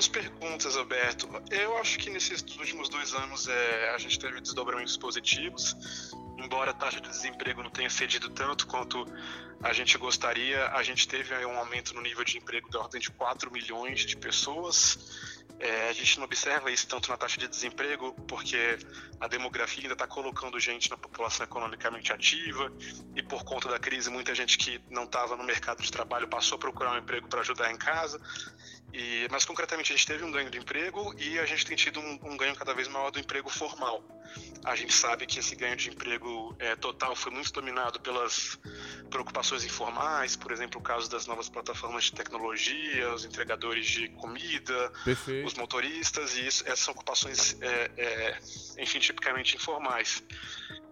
Boas 0.02 0.08
perguntas, 0.08 0.76
Alberto. 0.76 1.30
Eu 1.52 1.78
acho 1.78 2.00
que 2.00 2.10
nesses 2.10 2.42
últimos 2.58 2.90
dois 2.90 3.14
anos 3.14 3.48
é, 3.48 3.92
a 3.94 4.00
gente 4.00 4.18
teve 4.18 4.42
desdobramentos 4.42 4.98
positivos. 4.98 5.76
Embora 6.40 6.72
a 6.72 6.74
taxa 6.74 7.00
de 7.00 7.08
desemprego 7.08 7.62
não 7.62 7.70
tenha 7.70 7.88
cedido 7.88 8.28
tanto 8.32 8.66
quanto 8.66 9.06
a 9.62 9.72
gente 9.74 9.96
gostaria, 10.00 10.70
a 10.70 10.82
gente 10.82 11.08
teve 11.08 11.36
um 11.46 11.56
aumento 11.56 11.94
no 11.94 12.02
nível 12.02 12.24
de 12.24 12.40
emprego 12.40 12.68
da 12.72 12.80
ordem 12.80 13.00
de 13.00 13.12
4 13.12 13.52
milhões 13.52 14.00
de 14.00 14.18
pessoas. 14.18 15.38
É, 15.60 15.90
a 15.90 15.94
gente 15.94 16.18
não 16.18 16.26
observa 16.26 16.72
isso 16.72 16.88
tanto 16.88 17.12
na 17.12 17.18
taxa 17.18 17.40
de 17.40 17.48
desemprego, 17.48 18.14
porque 18.28 18.80
a 19.20 19.28
demografia 19.28 19.84
ainda 19.84 19.94
está 19.94 20.08
colocando 20.08 20.60
gente 20.60 20.90
na 20.90 20.98
população 20.98 21.44
economicamente 21.44 22.12
ativa, 22.12 22.74
e 23.16 23.22
por 23.22 23.44
conta 23.44 23.70
da 23.70 23.78
crise, 23.78 24.10
muita 24.10 24.34
gente 24.34 24.58
que 24.58 24.82
não 24.90 25.04
estava 25.04 25.38
no 25.38 25.44
mercado 25.44 25.84
de 25.84 25.92
trabalho 25.92 26.28
passou 26.28 26.56
a 26.56 26.60
procurar 26.60 26.94
um 26.94 26.98
emprego 26.98 27.28
para 27.28 27.42
ajudar 27.42 27.72
em 27.72 27.78
casa. 27.78 28.20
E, 28.94 29.28
mas 29.32 29.46
concretamente 29.46 29.94
a 29.94 29.96
gente 29.96 30.06
teve 30.06 30.24
um 30.24 30.32
ganho 30.32 30.50
de 30.50 30.58
emprego 30.58 31.14
e 31.18 31.40
a 31.40 31.46
gente 31.46 31.66
tem 31.66 31.78
tido 31.78 32.00
um, 32.00 32.20
um, 32.24 32.38
ganho 32.38 32.56
cada 32.56 32.74
vez 32.74 32.88
maior 32.88 33.10
do 33.10 33.20
emprego 33.20 33.50
formal. 33.50 34.04
A 34.66 34.76
gente 34.76 34.94
sabe 34.94 35.26
que 35.26 35.40
esse 35.40 35.56
ganho 35.56 35.76
de 35.76 35.90
emprego 35.90 36.56
é, 36.60 36.76
total 36.76 37.16
foi 37.16 37.32
muito 37.32 37.52
dominado 37.54 38.00
pelas 38.00 38.60
preocupações 39.10 39.64
informais, 39.64 40.36
por 40.36 40.52
exemplo, 40.52 40.80
o 40.80 40.84
caso 40.84 41.10
das 41.10 41.26
novas 41.26 41.50
plataformas 41.50 42.06
de 42.06 42.14
tecnologia, 42.14 43.14
os 43.14 43.26
entregadores 43.26 43.86
de 43.86 44.10
comida, 44.10 44.92
Perfeito. 45.04 45.48
os 45.48 45.54
motoristas, 45.54 46.36
e 46.36 46.48
isso, 46.48 46.64
essas 46.66 46.80
são 46.80 46.94
ocupações, 46.94 47.58
é, 47.62 47.92
é, 47.98 48.40
enfim, 48.78 49.00
tipicamente 49.00 49.56
informais. 49.56 50.24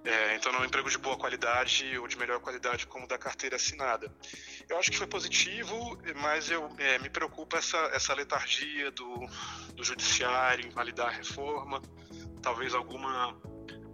É, 0.04 0.36
então, 0.36 0.52
não 0.52 0.60
é 0.60 0.62
um 0.64 0.66
emprego 0.66 0.90
de 0.90 0.98
boa 0.98 1.18
qualidade 1.18 1.98
ou 1.98 2.08
de 2.08 2.18
melhor 2.18 2.40
qualidade 2.40 2.88
como 2.88 3.08
da 3.08 3.18
carteira 3.18 3.58
assinada. 3.58 4.12
Eu 4.70 4.78
acho 4.78 4.90
que 4.90 4.98
foi 4.98 5.08
positivo, 5.08 6.00
mas 6.22 6.50
eu 6.50 6.70
é, 6.78 6.98
me 7.00 7.10
preocupa 7.10 7.58
essa, 7.58 7.78
essa 7.94 8.14
letargia 8.14 8.92
do, 8.92 9.28
do 9.76 9.84
judiciário 9.84 10.66
em 10.66 10.70
validar 10.70 11.08
a 11.08 11.12
reforma, 11.12 11.82
talvez 12.42 12.74
alguma 12.74 13.38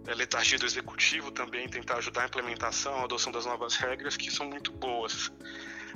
é, 0.06 0.14
letargia 0.14 0.58
do 0.58 0.64
executivo 0.64 1.32
também 1.32 1.68
tentar 1.68 1.96
ajudar 1.96 2.22
a 2.22 2.26
implementação, 2.26 3.00
a 3.00 3.04
adoção 3.04 3.32
das 3.32 3.44
novas 3.44 3.74
regras 3.74 4.16
que 4.16 4.30
são 4.30 4.46
muito 4.46 4.72
boas. 4.72 5.32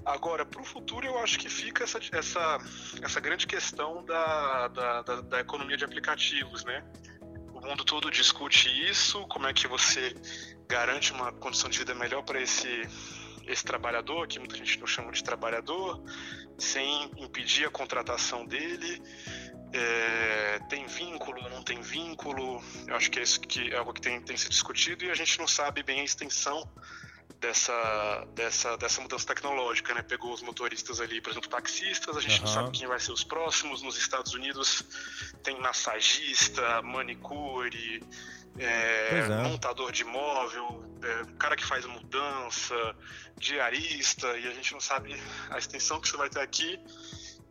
Agora, 0.05 0.45
para 0.45 0.61
o 0.61 0.65
futuro, 0.65 1.07
eu 1.07 1.19
acho 1.19 1.39
que 1.39 1.49
fica 1.49 1.85
essa, 1.85 2.01
essa, 2.13 2.59
essa 3.03 3.21
grande 3.21 3.47
questão 3.47 4.05
da, 4.05 4.69
da, 4.69 5.03
da, 5.03 5.21
da 5.21 5.41
economia 5.41 5.77
de 5.77 5.85
aplicativos, 5.85 6.65
né? 6.65 6.83
Mundo 7.71 7.85
todo 7.85 8.11
discute 8.11 8.69
isso, 8.91 9.27
como 9.29 9.47
é 9.47 9.53
que 9.53 9.69
você 9.69 10.15
garante 10.69 11.13
uma 11.13 11.33
condição 11.33 11.71
de 11.71 11.79
vida 11.79 11.95
melhor 11.95 12.23
para 12.23 12.41
esse 12.41 12.83
esse 13.47 13.65
trabalhador, 13.65 14.29
que 14.29 14.39
muita 14.39 14.57
gente 14.57 14.79
não 14.79 14.87
chama 14.87 15.11
de 15.11 15.25
trabalhador, 15.25 16.01
sem 16.59 17.11
impedir 17.17 17.67
a 17.67 17.71
contratação 17.71 18.47
dele. 18.47 19.03
É, 19.73 20.61
tem 20.69 20.87
vínculo, 20.87 21.49
não 21.49 21.63
tem 21.63 21.81
vínculo? 21.81 22.63
Eu 22.87 22.95
acho 22.95 23.11
que 23.11 23.19
é 23.19 23.23
isso 23.23 23.41
que 23.41 23.73
é 23.73 23.77
algo 23.77 23.93
que 23.93 24.01
tem, 24.01 24.21
tem 24.21 24.37
sido 24.37 24.51
discutido 24.51 25.05
e 25.05 25.11
a 25.11 25.15
gente 25.15 25.39
não 25.39 25.49
sabe 25.49 25.83
bem 25.83 26.01
a 26.01 26.05
extensão 26.05 26.63
dessa, 27.39 28.27
dessa, 28.35 28.77
dessa 28.77 29.01
mudança 29.01 29.27
tecnológica, 29.27 29.95
né? 29.95 30.03
Pegou 30.03 30.33
os 30.33 30.43
motoristas 30.43 31.01
ali, 31.01 31.21
por 31.21 31.31
exemplo, 31.31 31.49
taxistas, 31.49 32.17
a 32.17 32.21
gente 32.21 32.41
uhum. 32.41 32.47
não 32.47 32.53
sabe 32.53 32.71
quem 32.71 32.89
vai 32.89 32.99
ser 32.99 33.13
os 33.13 33.25
próximos. 33.25 33.83
Nos 33.83 33.97
Estados 33.97 34.35
Unidos 34.35 34.83
tem 35.43 35.59
massagista, 35.61 36.83
manicure, 36.83 38.03
é, 38.59 39.19
é. 39.19 39.29
montador 39.43 39.93
de 39.93 40.03
imóvel, 40.03 40.85
é, 41.03 41.25
cara 41.39 41.57
que 41.57 41.65
faz 41.65 41.85
mudança, 41.87 42.97
diarista, 43.39 44.27
e 44.39 44.47
a 44.47 44.53
gente 44.53 44.73
não 44.73 44.81
sabe 44.81 45.15
a 45.51 45.59
extensão 45.59 46.01
que 46.01 46.07
isso 46.07 46.19
vai 46.19 46.29
ter 46.29 46.41
aqui. 46.41 46.79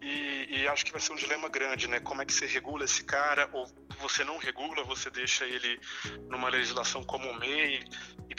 E, 0.02 0.62
e, 0.62 0.68
acho 0.70 0.86
que 0.86 0.94
vai 0.94 1.02
ser 1.02 1.12
um 1.12 1.18
dilema 1.18 1.50
grande, 1.50 1.86
né? 1.86 2.00
Como 2.00 2.22
é 2.22 2.26
que 2.26 2.34
você 2.34 2.46
regula 2.46 2.86
esse 2.86 3.04
cara, 3.04 3.50
ou 3.52 3.68
você 4.00 4.24
não 4.24 4.38
regula, 4.38 4.82
você 4.86 5.10
deixa 5.10 5.44
ele 5.46 5.78
numa 6.30 6.48
legislação 6.48 7.04
como 7.04 7.30
o 7.30 7.38
MEI 7.38 7.84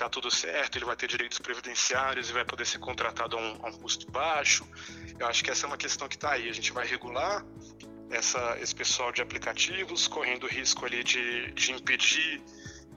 tá 0.01 0.09
tudo 0.09 0.31
certo, 0.31 0.77
ele 0.77 0.87
vai 0.87 0.97
ter 0.97 1.07
direitos 1.07 1.39
previdenciários 1.39 2.31
e 2.31 2.33
vai 2.33 2.45
poder 2.45 2.67
ser 2.67 2.79
contratado 2.79 3.37
a 3.37 3.41
um, 3.41 3.67
a 3.67 3.69
um 3.69 3.73
custo 3.73 4.11
baixo. 4.11 4.67
Eu 5.19 5.27
acho 5.27 5.45
que 5.45 5.51
essa 5.51 5.67
é 5.67 5.69
uma 5.69 5.77
questão 5.77 6.09
que 6.09 6.17
está 6.17 6.33
aí. 6.33 6.49
A 6.49 6.53
gente 6.53 6.73
vai 6.73 6.87
regular 6.87 7.45
essa, 8.11 8.59
esse 8.61 8.75
pessoal 8.75 9.13
de 9.13 9.21
aplicativos, 9.21 10.09
correndo 10.09 10.47
risco 10.47 10.87
ali 10.87 11.05
de, 11.05 11.53
de 11.53 11.73
impedir 11.73 12.43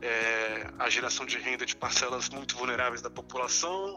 é, 0.02 0.70
a 0.80 0.89
geração 0.89 1.26
de 1.26 1.38
renda 1.38 1.66
de 1.66 1.76
parcelas 1.76 2.30
muito 2.30 2.56
vulneráveis 2.56 3.02
da 3.02 3.10
população 3.10 3.96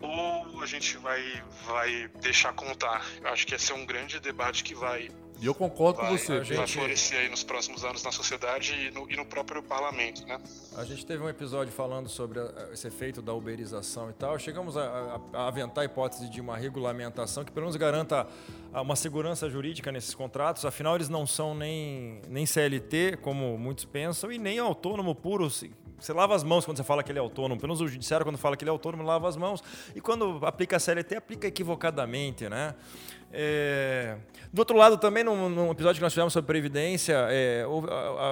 ou 0.00 0.62
a 0.62 0.66
gente 0.66 0.96
vai, 0.98 1.22
vai 1.64 2.08
deixar 2.20 2.52
contar? 2.52 3.04
Eu 3.20 3.28
acho 3.28 3.46
que 3.46 3.54
esse 3.54 3.72
é 3.72 3.74
um 3.74 3.86
grande 3.86 4.20
debate 4.20 4.62
que 4.62 4.74
vai. 4.74 5.08
E 5.40 5.46
eu 5.46 5.54
concordo 5.54 5.98
vai, 5.98 6.10
com 6.10 6.18
você. 6.18 6.36
Vai 6.36 6.44
gente... 6.44 6.72
florescer 6.72 7.18
aí 7.18 7.28
nos 7.28 7.44
próximos 7.44 7.84
anos 7.84 8.02
na 8.02 8.10
sociedade 8.10 8.72
e 8.72 8.90
no, 8.90 9.10
e 9.10 9.16
no, 9.16 9.26
próprio 9.26 9.62
parlamento, 9.62 10.24
né? 10.26 10.40
A 10.76 10.84
gente 10.84 11.04
teve 11.04 11.22
um 11.22 11.28
episódio 11.28 11.72
falando 11.72 12.08
sobre 12.08 12.40
esse 12.72 12.86
efeito 12.88 13.20
da 13.20 13.34
uberização 13.34 14.08
e 14.08 14.14
tal. 14.14 14.38
Chegamos 14.38 14.76
a, 14.76 15.20
a, 15.34 15.38
a 15.38 15.48
aventar 15.48 15.82
a 15.82 15.84
hipótese 15.84 16.30
de 16.30 16.40
uma 16.40 16.56
regulamentação 16.56 17.44
que 17.44 17.52
pelo 17.52 17.66
menos 17.66 17.76
garanta 17.76 18.26
uma 18.72 18.96
segurança 18.96 19.48
jurídica 19.50 19.92
nesses 19.92 20.14
contratos. 20.14 20.64
Afinal, 20.64 20.94
eles 20.94 21.08
não 21.08 21.26
são 21.26 21.54
nem, 21.54 22.22
nem 22.28 22.46
CLT, 22.46 23.18
como 23.20 23.58
muitos 23.58 23.84
pensam, 23.84 24.32
e 24.32 24.38
nem 24.38 24.58
autônomo 24.58 25.14
puro, 25.14 25.50
você 25.98 26.12
lava 26.12 26.34
as 26.34 26.44
mãos 26.44 26.64
quando 26.64 26.76
você 26.76 26.84
fala 26.84 27.02
que 27.02 27.10
ele 27.10 27.18
é 27.18 27.22
autônomo. 27.22 27.60
Pelo 27.60 27.72
menos 27.72 27.80
o 27.80 27.88
judiciário, 27.88 28.24
quando 28.24 28.36
fala 28.38 28.56
que 28.56 28.64
ele 28.64 28.70
é 28.70 28.72
autônomo, 28.72 29.02
lava 29.02 29.28
as 29.28 29.36
mãos. 29.36 29.62
E 29.94 30.00
quando 30.00 30.44
aplica 30.44 30.76
a 30.76 30.80
CLT, 30.80 31.16
aplica 31.16 31.46
equivocadamente, 31.46 32.48
né? 32.48 32.74
É... 33.38 34.16
Do 34.50 34.60
outro 34.60 34.74
lado, 34.74 34.96
também, 34.96 35.22
num, 35.22 35.50
num, 35.50 35.70
episódio 35.70 35.98
que 35.98 36.02
nós 36.02 36.14
fizemos 36.14 36.32
sobre 36.32 36.46
Previdência, 36.46 37.26
é, 37.28 37.64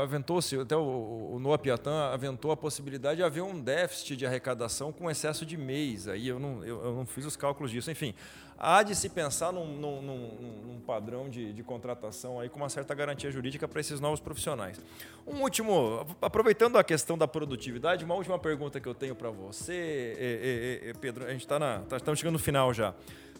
aventou-se, 0.02 0.58
até 0.58 0.74
o, 0.74 1.32
o 1.34 1.38
Noah 1.38 1.58
Piatan 1.58 2.10
aventou 2.12 2.50
a 2.50 2.56
possibilidade 2.56 3.16
de 3.16 3.22
haver 3.22 3.42
um 3.42 3.60
déficit 3.60 4.16
de 4.16 4.24
arrecadação 4.24 4.90
com 4.90 5.10
excesso 5.10 5.44
de 5.44 5.58
mês. 5.58 6.08
Aí 6.08 6.26
eu 6.26 6.38
não, 6.38 6.64
eu, 6.64 6.82
eu 6.82 6.94
não 6.94 7.04
fiz 7.04 7.26
os 7.26 7.36
cálculos 7.36 7.70
disso. 7.70 7.90
Enfim, 7.90 8.14
há 8.58 8.82
de 8.82 8.94
se 8.94 9.10
pensar 9.10 9.52
num, 9.52 9.66
num, 9.66 10.00
num 10.00 10.80
padrão 10.86 11.28
de, 11.28 11.52
de, 11.52 11.62
contratação 11.62 12.40
aí 12.40 12.48
com 12.48 12.56
uma 12.56 12.70
certa 12.70 12.94
garantia 12.94 13.30
jurídica 13.30 13.68
para 13.68 13.80
esses 13.80 14.00
novos 14.00 14.20
profissionais. 14.20 14.80
Um 15.26 15.42
último, 15.42 16.06
aproveitando 16.22 16.78
a 16.78 16.84
questão 16.84 17.18
da 17.18 17.28
produtividade, 17.28 18.04
uma 18.04 18.14
última 18.14 18.38
pergunta 18.38 18.80
que 18.80 18.88
eu 18.88 18.94
tenho 18.94 19.14
para 19.14 19.28
você, 19.28 20.16
é, 20.18 20.80
é, 20.84 20.90
é, 20.90 20.92
Pedro, 20.94 21.26
a 21.26 21.32
gente 21.32 21.40
está 21.42 21.58
tá, 21.58 21.96
estamos 21.98 22.18
chegando 22.18 22.34
no 22.34 22.38
final 22.38 22.72
já. 22.72 22.94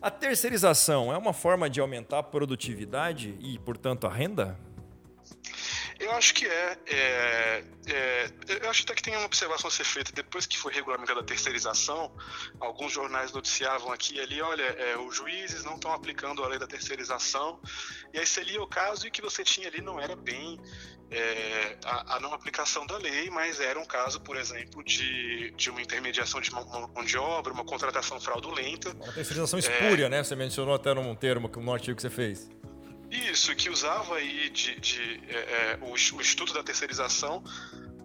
A 0.05 0.11
terceirização 0.11 1.11
é 1.11 1.17
uma 1.17 1.33
forma 1.33 1.71
de 1.71 1.81
aumentar 1.81 2.19
a 2.19 2.23
produtividade 2.23 3.35
e, 3.41 3.59
portanto, 3.61 4.07
a 4.07 4.11
renda? 4.11 4.55
Eu 6.05 6.13
acho 6.13 6.35
que 6.35 6.47
é, 6.47 6.79
é, 6.87 7.65
é, 7.87 8.31
Eu 8.63 8.69
acho 8.69 8.83
até 8.83 8.95
que 8.95 9.03
tem 9.03 9.17
uma 9.17 9.25
observação 9.25 9.69
a 9.69 9.71
ser 9.71 9.85
feita. 9.85 10.13
Depois 10.13 10.47
que 10.47 10.59
foi 10.59 10.71
regulamentada 10.71 11.21
a 11.21 11.25
terceirização, 11.25 12.15
alguns 12.61 12.93
jornais 12.93 13.33
noticiavam 13.33 13.91
aqui 13.91 14.17
e 14.17 14.21
ali: 14.21 14.43
olha, 14.43 14.63
é, 14.63 14.99
os 14.99 15.17
juízes 15.17 15.65
não 15.65 15.77
estão 15.77 15.93
aplicando 15.95 16.45
a 16.45 16.49
lei 16.49 16.59
da 16.59 16.67
terceirização. 16.67 17.59
E 18.13 18.19
aí 18.19 18.27
você 18.27 18.43
lia 18.43 18.63
o 18.63 18.67
caso 18.67 19.07
e 19.07 19.09
o 19.09 19.13
que 19.13 19.23
você 19.23 19.43
tinha 19.43 19.67
ali 19.67 19.81
não 19.81 19.99
era 19.99 20.15
bem 20.15 20.61
é, 21.11 21.79
a, 21.85 22.17
a, 22.17 22.21
não 22.21 22.35
aplicação 22.35 22.87
da 22.87 22.99
lei, 22.99 23.31
mas 23.31 23.59
era 23.61 23.79
um 23.79 23.85
caso, 23.87 24.21
por 24.21 24.37
exemplo, 24.37 24.85
de, 24.85 25.53
de 25.53 25.71
uma 25.71 25.81
intermediação 25.81 26.41
de 26.41 26.51
mão 26.53 26.91
de 27.05 27.17
obra, 27.17 27.51
uma 27.53 27.65
contratação 27.65 28.21
fraudulenta. 28.21 28.91
Uma 28.91 29.13
terceirização 29.13 29.59
espúria, 29.59 30.07
é, 30.07 30.09
né? 30.11 30.23
Você 30.23 30.37
mencionou 30.37 30.75
até 30.75 30.93
num 30.93 31.15
termo, 31.15 31.51
num 31.57 31.73
artigo 31.73 31.97
que 31.97 32.03
você 32.03 32.11
fez. 32.11 32.51
Isso, 33.15 33.55
que 33.55 33.71
usava 33.71 34.17
aí 34.17 34.51
de, 34.51 34.81
de 34.81 35.21
é, 35.29 35.37
é 35.37 35.79
o, 35.81 35.93
o 35.93 36.21
Instituto 36.21 36.53
da 36.53 36.63
Terceirização 36.63 37.43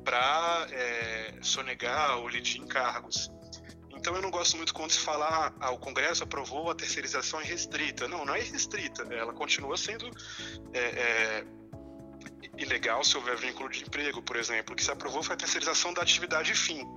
para 0.03 0.67
é, 0.71 1.33
sonegar 1.41 2.17
ou 2.17 2.27
lidir 2.27 2.61
encargos. 2.61 3.31
Então 3.95 4.15
eu 4.15 4.21
não 4.21 4.31
gosto 4.31 4.55
muito 4.55 4.73
quando 4.73 4.91
se 4.91 4.99
fala 4.99 5.53
ah, 5.59 5.71
o 5.71 5.77
Congresso 5.77 6.23
aprovou 6.23 6.69
a 6.69 6.75
terceirização 6.75 7.41
restrita. 7.41 8.07
Não, 8.07 8.23
não 8.23 8.33
é 8.33 8.39
restrita. 8.39 9.03
Ela 9.13 9.33
continua 9.33 9.75
sendo 9.75 10.09
é, 10.73 10.79
é, 10.79 11.45
ilegal 12.57 13.03
se 13.03 13.17
houver 13.17 13.35
vínculo 13.35 13.67
de 13.67 13.83
emprego, 13.83 14.21
por 14.21 14.37
exemplo. 14.37 14.73
O 14.73 14.75
que 14.75 14.83
se 14.83 14.91
aprovou 14.91 15.21
foi 15.21 15.33
a 15.33 15.37
terceirização 15.37 15.93
da 15.93 16.01
atividade 16.01 16.53
fim. 16.55 16.87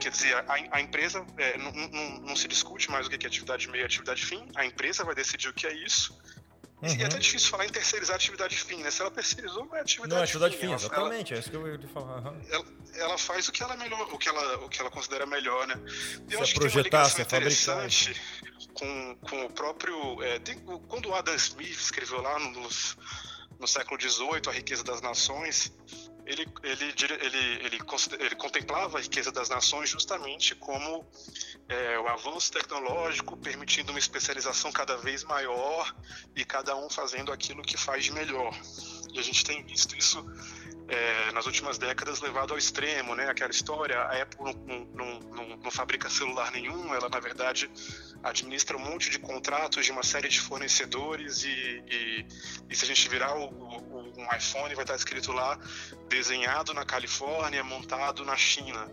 Quer 0.00 0.10
dizer, 0.10 0.34
a, 0.34 0.56
a 0.72 0.80
empresa 0.80 1.24
é, 1.36 1.56
não, 1.58 1.70
não, 1.70 2.20
não, 2.22 2.36
se 2.36 2.48
discute 2.48 2.90
mais 2.90 3.06
o 3.06 3.10
que 3.10 3.24
é 3.24 3.28
atividade 3.28 3.68
meio 3.68 3.82
e 3.82 3.86
atividade 3.86 4.26
fim. 4.26 4.44
A 4.56 4.66
empresa 4.66 5.04
vai 5.04 5.14
decidir 5.14 5.48
o 5.48 5.54
que 5.54 5.66
é 5.66 5.72
isso 5.72 6.18
Uhum. 6.80 6.94
E 6.96 7.02
é 7.02 7.06
até 7.06 7.18
difícil 7.18 7.50
falar 7.50 7.66
em 7.66 7.70
terceirizar 7.70 8.14
atividade 8.14 8.56
fim, 8.56 8.82
né? 8.82 8.90
Se 8.90 9.00
ela 9.00 9.10
terceirizou, 9.10 9.64
não 9.66 9.76
é 9.76 9.80
atividade 9.80 10.14
Não 10.14 10.20
é 10.20 10.22
atividade 10.22 10.56
fim, 10.56 10.68
fim 10.68 10.72
exatamente, 10.74 11.32
ela, 11.32 11.38
é 11.38 11.40
isso 11.40 11.50
que 11.50 11.56
eu 11.56 11.66
ia 11.66 11.88
falar. 11.88 12.18
Uhum. 12.20 12.40
Ela, 12.48 12.64
ela, 12.94 13.18
faz 13.18 13.48
o 13.48 13.52
que 13.52 13.62
ela 13.62 13.74
é 13.74 13.76
melhor, 13.76 14.00
o 14.12 14.18
que 14.18 14.28
ela, 14.28 14.58
o 14.64 14.68
que 14.68 14.80
ela 14.80 14.90
considera 14.90 15.26
melhor, 15.26 15.66
né? 15.66 15.74
E 16.28 16.34
eu 16.34 16.38
se 16.38 16.42
acho 16.44 16.54
que 16.54 16.60
tem 16.60 16.70
uma 16.70 16.82
ligação 16.82 17.22
interessante 17.22 18.14
com, 18.74 19.16
com 19.16 19.46
o 19.46 19.50
próprio. 19.50 20.22
É, 20.22 20.38
tem, 20.38 20.58
quando 20.88 21.08
o 21.08 21.14
Adam 21.14 21.34
Smith 21.34 21.78
escreveu 21.78 22.22
lá 22.22 22.38
nos, 22.38 22.96
no 23.58 23.66
século 23.66 24.00
XVIII, 24.00 24.42
A 24.46 24.52
Riqueza 24.52 24.84
das 24.84 25.00
Nações, 25.00 25.72
ele, 26.28 26.46
ele, 26.62 26.94
ele, 27.22 27.66
ele, 27.66 27.78
ele 28.20 28.34
contemplava 28.36 28.98
a 28.98 29.00
riqueza 29.00 29.32
das 29.32 29.48
nações 29.48 29.88
justamente 29.88 30.54
como 30.54 31.06
é, 31.66 31.98
o 31.98 32.06
avanço 32.06 32.52
tecnológico 32.52 33.34
permitindo 33.38 33.92
uma 33.92 33.98
especialização 33.98 34.70
cada 34.70 34.98
vez 34.98 35.24
maior 35.24 35.94
e 36.36 36.44
cada 36.44 36.76
um 36.76 36.90
fazendo 36.90 37.32
aquilo 37.32 37.62
que 37.62 37.78
faz 37.78 38.04
de 38.04 38.12
melhor. 38.12 38.54
E 39.10 39.18
a 39.18 39.22
gente 39.22 39.42
tem 39.42 39.64
visto 39.64 39.96
isso 39.96 40.22
é, 40.88 41.32
nas 41.32 41.44
últimas 41.44 41.76
décadas 41.76 42.20
levado 42.20 42.52
ao 42.52 42.58
extremo, 42.58 43.14
né? 43.14 43.28
Aquela 43.28 43.50
história, 43.50 44.00
a 44.00 44.22
Apple 44.22 44.38
não, 44.66 44.88
não, 44.94 45.20
não, 45.20 45.56
não, 45.58 45.70
fabrica 45.70 46.08
celular 46.08 46.50
nenhum, 46.50 46.94
ela 46.94 47.10
na 47.10 47.20
verdade 47.20 47.70
administra 48.22 48.76
um 48.76 48.80
monte 48.80 49.10
de 49.10 49.18
contratos 49.18 49.84
de 49.84 49.92
uma 49.92 50.02
série 50.02 50.28
de 50.28 50.40
fornecedores 50.40 51.44
e, 51.44 51.84
e, 51.88 52.26
e 52.70 52.74
se 52.74 52.84
a 52.84 52.88
gente 52.88 53.06
virar 53.08 53.36
o, 53.36 53.50
o, 53.50 54.12
um 54.16 54.36
iPhone 54.36 54.74
vai 54.74 54.84
estar 54.84 54.96
escrito 54.96 55.30
lá 55.30 55.58
desenhado 56.08 56.72
na 56.72 56.86
Califórnia, 56.86 57.62
montado 57.62 58.24
na 58.24 58.36
China. 58.36 58.90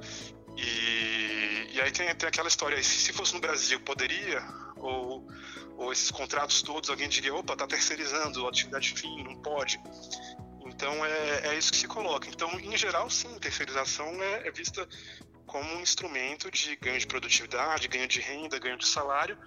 E, 0.57 1.69
e 1.73 1.81
aí 1.81 1.91
tem, 1.91 2.13
tem 2.13 2.27
aquela 2.27 2.49
história, 2.49 2.81
se, 2.83 2.99
se 2.99 3.13
fosse 3.13 3.33
no 3.33 3.39
Brasil, 3.39 3.79
poderia? 3.79 4.43
Ou, 4.75 5.25
ou 5.77 5.91
esses 5.91 6.11
contratos 6.11 6.61
todos, 6.61 6.89
alguém 6.89 7.09
diria, 7.09 7.33
opa, 7.33 7.55
tá 7.55 7.65
terceirizando, 7.65 8.47
atividade 8.47 8.93
fim, 8.93 9.23
não 9.23 9.35
pode. 9.37 9.79
Então 10.75 11.05
é, 11.05 11.47
é 11.47 11.57
isso 11.57 11.71
que 11.71 11.77
se 11.77 11.87
coloca. 11.87 12.27
Então, 12.29 12.51
em 12.59 12.77
geral, 12.77 13.09
sim, 13.09 13.33
terceirização 13.39 14.07
é, 14.21 14.47
é 14.47 14.51
vista 14.51 14.87
como 15.45 15.73
um 15.73 15.81
instrumento 15.81 16.51
de 16.51 16.75
ganho 16.75 16.99
de 16.99 17.07
produtividade, 17.07 17.87
ganho 17.87 18.07
de 18.07 18.19
renda, 18.19 18.59
ganho 18.59 18.77
de 18.77 18.85
salário. 18.85 19.37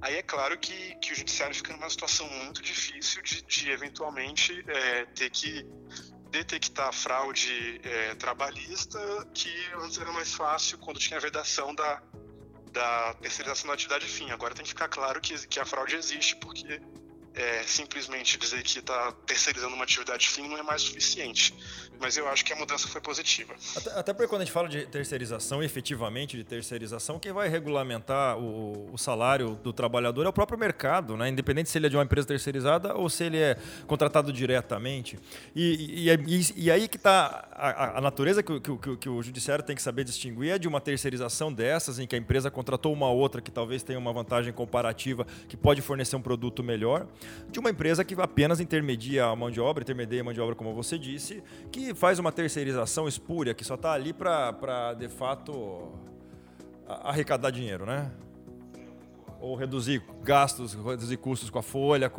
Aí 0.00 0.16
é 0.16 0.22
claro 0.22 0.58
que, 0.58 0.96
que 0.96 1.12
o 1.12 1.14
judiciário 1.14 1.54
fica 1.54 1.72
numa 1.72 1.88
situação 1.88 2.28
muito 2.28 2.60
difícil 2.60 3.22
de, 3.22 3.42
de 3.42 3.70
eventualmente 3.70 4.64
é, 4.66 5.04
ter 5.06 5.30
que 5.30 5.64
detectar 6.30 6.92
fraude 6.92 7.80
é, 7.84 8.14
trabalhista, 8.16 8.98
que 9.32 9.54
antes 9.74 9.98
era 9.98 10.10
mais 10.10 10.34
fácil 10.34 10.78
quando 10.78 10.98
tinha 10.98 11.18
a 11.18 11.20
vedação 11.20 11.72
da, 11.74 12.02
da 12.72 13.14
terceirização 13.14 13.68
da 13.68 13.74
atividade 13.74 14.06
fim. 14.06 14.30
Agora 14.32 14.54
tem 14.54 14.64
que 14.64 14.70
ficar 14.70 14.88
claro 14.88 15.20
que, 15.20 15.46
que 15.46 15.60
a 15.60 15.64
fraude 15.64 15.94
existe, 15.94 16.34
porque 16.36 16.80
é, 17.34 17.62
simplesmente 17.62 18.38
dizer 18.38 18.62
que 18.62 18.78
está 18.78 19.12
terceirizando 19.26 19.74
uma 19.74 19.84
atividade 19.84 20.28
fim 20.28 20.48
não 20.48 20.58
é 20.58 20.62
mais 20.62 20.82
suficiente. 20.82 21.54
Mas 21.98 22.16
eu 22.16 22.28
acho 22.28 22.44
que 22.44 22.52
a 22.52 22.56
mudança 22.56 22.88
foi 22.88 23.00
positiva. 23.00 23.54
Até, 23.76 23.90
até 23.98 24.12
porque 24.12 24.28
quando 24.28 24.42
a 24.42 24.44
gente 24.44 24.52
fala 24.52 24.68
de 24.68 24.86
terceirização, 24.86 25.62
efetivamente 25.62 26.36
de 26.36 26.44
terceirização, 26.44 27.18
quem 27.18 27.32
vai 27.32 27.48
regulamentar 27.48 28.36
o, 28.38 28.92
o, 28.92 28.98
salário 28.98 29.54
do 29.62 29.72
trabalhador 29.72 30.26
é 30.26 30.28
o 30.28 30.32
próprio 30.32 30.58
mercado, 30.58 31.16
né? 31.16 31.28
independente 31.28 31.70
se 31.70 31.78
ele 31.78 31.86
é 31.86 31.88
de 31.88 31.96
uma 31.96 32.02
empresa 32.02 32.26
terceirizada 32.26 32.94
ou 32.94 33.08
se 33.08 33.24
ele 33.24 33.38
é 33.38 33.56
contratado 33.86 34.32
diretamente. 34.32 35.18
E, 35.54 36.08
e, 36.08 36.10
e, 36.10 36.64
e 36.64 36.70
aí 36.70 36.88
que 36.88 36.96
está 36.96 37.48
a, 37.52 37.98
a, 37.98 38.00
natureza 38.00 38.42
que, 38.42 38.60
que, 38.60 38.96
que 38.96 39.08
o 39.08 39.22
judiciário 39.22 39.64
tem 39.64 39.76
que 39.76 39.82
saber 39.82 40.04
distinguir 40.04 40.50
é 40.50 40.58
de 40.58 40.66
uma 40.66 40.80
terceirização 40.80 41.52
dessas, 41.52 41.98
em 41.98 42.06
que 42.06 42.16
a 42.16 42.18
empresa 42.18 42.50
contratou 42.50 42.92
uma 42.92 43.10
outra 43.10 43.40
que 43.40 43.50
talvez 43.50 43.82
tenha 43.82 43.98
uma 43.98 44.12
vantagem 44.12 44.52
comparativa 44.52 45.24
que 45.48 45.56
pode 45.56 45.80
fornecer 45.80 46.16
um 46.16 46.22
produto 46.22 46.62
melhor 46.62 47.06
de 47.50 47.58
uma 47.58 47.70
empresa 47.70 48.04
que 48.04 48.14
apenas 48.20 48.60
intermedia 48.60 49.26
a 49.26 49.36
mão 49.36 49.50
de 49.50 49.60
obra, 49.60 49.82
intermedia 49.82 50.20
a 50.20 50.24
mão 50.24 50.32
de 50.32 50.40
obra, 50.40 50.54
como 50.54 50.74
você 50.74 50.98
disse, 50.98 51.42
que 51.70 51.94
faz 51.94 52.18
uma 52.18 52.32
terceirização 52.32 53.06
espúria, 53.06 53.54
que 53.54 53.64
só 53.64 53.74
está 53.74 53.92
ali 53.92 54.12
para, 54.12 54.94
de 54.94 55.08
fato, 55.08 55.92
arrecadar 56.86 57.50
dinheiro, 57.50 57.86
né? 57.86 58.10
Ou 59.40 59.56
reduzir 59.56 60.00
gastos, 60.22 60.72
reduzir 60.72 61.16
custos 61.16 61.50
com 61.50 61.58
a 61.58 61.62
folha, 61.62 62.10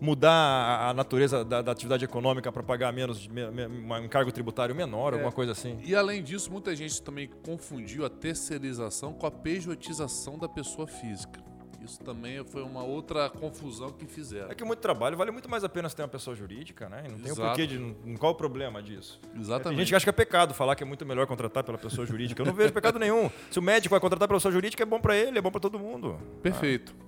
mudar 0.00 0.88
a 0.88 0.92
natureza 0.92 1.44
da, 1.44 1.62
da 1.62 1.70
atividade 1.70 2.04
econômica 2.04 2.50
para 2.50 2.62
pagar 2.62 2.92
menos 2.92 3.28
um 3.28 4.08
cargo 4.08 4.32
tributário 4.32 4.74
menor, 4.74 5.12
é. 5.12 5.14
alguma 5.14 5.30
coisa 5.30 5.52
assim. 5.52 5.78
E 5.84 5.94
além 5.94 6.24
disso, 6.24 6.50
muita 6.50 6.74
gente 6.74 7.00
também 7.00 7.30
confundiu 7.44 8.04
a 8.04 8.10
terceirização 8.10 9.12
com 9.12 9.26
a 9.26 9.30
pejotização 9.30 10.36
da 10.36 10.48
pessoa 10.48 10.88
física. 10.88 11.53
Isso 11.84 12.00
também 12.00 12.42
foi 12.44 12.62
uma 12.62 12.82
outra 12.82 13.28
confusão 13.28 13.90
que 13.90 14.06
fizeram. 14.06 14.50
É 14.50 14.54
que 14.54 14.64
muito 14.64 14.78
trabalho 14.78 15.18
vale 15.18 15.30
muito 15.30 15.50
mais 15.50 15.62
a 15.64 15.68
pena 15.68 15.86
se 15.88 15.94
ter 15.94 16.02
uma 16.02 16.08
pessoa 16.08 16.34
jurídica, 16.34 16.88
né? 16.88 17.04
E 17.06 17.10
não 17.10 17.18
tem 17.18 17.32
o 17.32 17.36
porquê 17.36 17.66
de. 17.66 17.94
Qual 18.18 18.32
o 18.32 18.34
problema 18.34 18.82
disso? 18.82 19.20
Exatamente. 19.38 19.76
Tem 19.76 19.78
gente 19.84 19.88
que 19.90 19.94
acha 19.96 20.04
que 20.04 20.10
é 20.10 20.12
pecado 20.12 20.54
falar 20.54 20.74
que 20.76 20.82
é 20.82 20.86
muito 20.86 21.04
melhor 21.04 21.26
contratar 21.26 21.62
pela 21.62 21.76
pessoa 21.76 22.06
jurídica. 22.06 22.40
Eu 22.40 22.46
não 22.46 22.54
vejo 22.54 22.72
pecado 22.72 22.98
nenhum. 22.98 23.30
Se 23.50 23.58
o 23.58 23.62
médico 23.62 23.90
vai 23.90 24.00
contratar 24.00 24.26
pela 24.26 24.38
pessoa 24.38 24.52
jurídica, 24.52 24.82
é 24.82 24.86
bom 24.86 24.98
para 24.98 25.14
ele, 25.14 25.38
é 25.38 25.42
bom 25.42 25.50
para 25.50 25.60
todo 25.60 25.78
mundo. 25.78 26.18
Perfeito. 26.42 26.94
Ah. 26.98 27.04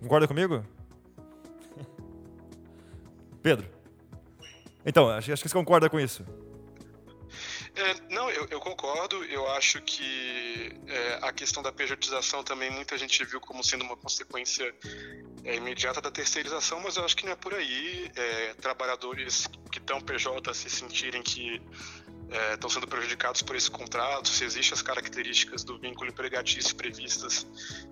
Concorda 0.00 0.28
comigo? 0.28 0.64
Pedro? 3.42 3.66
Então, 4.86 5.08
acho, 5.08 5.32
acho 5.32 5.42
que 5.42 5.48
você 5.48 5.54
concorda 5.54 5.90
com 5.90 5.98
isso. 5.98 6.24
É, 7.76 8.14
não, 8.14 8.30
eu, 8.30 8.46
eu, 8.50 8.60
concordo. 8.60 9.24
Eu 9.24 9.48
acho 9.50 9.82
que 9.82 10.72
é, 10.86 11.18
a 11.22 11.32
questão 11.32 11.62
da 11.62 11.72
pejotização 11.72 12.44
também 12.44 12.70
muita 12.70 12.96
gente 12.96 13.24
viu 13.24 13.40
como 13.40 13.64
sendo 13.64 13.82
uma 13.82 13.96
consequência 13.96 14.72
é, 15.44 15.56
imediata 15.56 16.00
da 16.00 16.10
terceirização, 16.10 16.80
mas 16.80 16.96
eu 16.96 17.04
acho 17.04 17.16
que 17.16 17.24
não 17.24 17.32
é 17.32 17.36
por 17.36 17.52
aí. 17.52 18.10
É, 18.14 18.54
trabalhadores 18.54 19.48
que 19.72 19.78
estão 19.78 20.00
PJ 20.00 20.54
se 20.54 20.70
sentirem 20.70 21.20
que 21.22 21.60
estão 22.52 22.70
é, 22.70 22.72
sendo 22.72 22.86
prejudicados 22.86 23.42
por 23.42 23.54
esse 23.56 23.70
contrato, 23.70 24.28
se 24.28 24.44
existem 24.44 24.74
as 24.74 24.82
características 24.82 25.62
do 25.64 25.78
vínculo 25.78 26.10
empregatício 26.10 26.74
previstas 26.74 27.46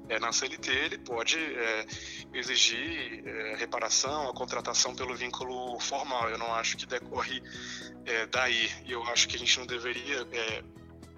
é, 0.08 0.18
na 0.18 0.32
CLT, 0.32 0.70
ele 0.70 0.98
pode 0.98 1.38
é, 1.38 1.86
exigir 2.32 3.22
é, 3.26 3.56
reparação, 3.56 4.28
a 4.28 4.34
contratação 4.34 4.94
pelo 4.94 5.14
vínculo 5.14 5.78
formal. 5.80 6.28
Eu 6.30 6.38
não 6.38 6.54
acho 6.54 6.76
que 6.76 6.86
decorre 6.86 7.42
é, 8.04 8.26
daí. 8.26 8.70
E 8.84 8.92
eu 8.92 9.02
acho 9.04 9.28
que 9.28 9.36
a 9.36 9.38
gente 9.38 9.58
não 9.58 9.66
deveria 9.66 10.26
é, 10.32 10.62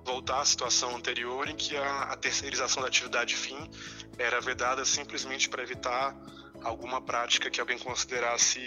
voltar 0.04 0.40
à 0.40 0.44
situação 0.44 0.94
anterior 0.96 1.48
em 1.48 1.56
que 1.56 1.76
a, 1.76 2.02
a 2.02 2.16
terceirização 2.16 2.82
da 2.82 2.88
atividade 2.88 3.34
fim 3.34 3.70
era 4.18 4.40
vedada 4.40 4.84
simplesmente 4.84 5.48
para 5.48 5.62
evitar 5.62 6.14
alguma 6.62 7.00
prática 7.00 7.50
que 7.50 7.60
alguém 7.60 7.78
considerasse 7.78 8.60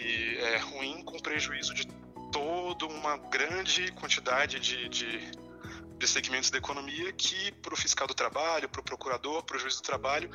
ruim 0.71 1.03
com 1.03 1.17
prejuízo 1.19 1.73
de 1.73 1.87
toda 2.31 2.85
uma 2.85 3.17
grande 3.17 3.91
quantidade 3.93 4.59
de, 4.59 4.89
de, 4.89 5.31
de 5.97 6.07
segmentos 6.07 6.49
da 6.49 6.57
economia 6.57 7.11
que, 7.13 7.51
para 7.53 7.73
o 7.73 7.77
fiscal 7.77 8.07
do 8.07 8.13
trabalho, 8.13 8.69
para 8.69 8.81
o 8.81 8.83
procurador, 8.83 9.43
para 9.43 9.57
o 9.57 9.59
juiz 9.59 9.75
do 9.77 9.81
trabalho, 9.81 10.29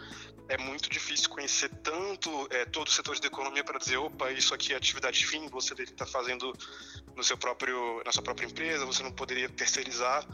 é 0.49 0.59
muito 0.59 0.91
difícil 0.91 1.31
conhecer 1.31 1.69
tanto 1.83 2.47
é, 2.51 2.65
todos 2.67 2.93
os 2.93 2.97
setores 2.97 3.21
da 3.21 3.27
economia 3.27 3.65
para 3.65 3.79
dizer, 3.79 3.97
opa, 3.97 4.31
isso 4.33 4.55
aqui 4.55 4.73
é 4.73 4.77
atividade 4.77 5.25
fim, 5.27 5.49
você 5.49 5.71
deveria 5.71 5.95
estar 5.95 6.07
fazendo 6.07 6.53
no 7.17 7.23
seu 7.23 7.39
próprio, 7.39 8.03
na 8.05 8.13
sua 8.13 8.23
própria 8.23 8.47
empresa, 8.47 8.85
você 8.85 9.03
não 9.03 9.13
poderia 9.13 9.49
terceirizar 9.49 10.27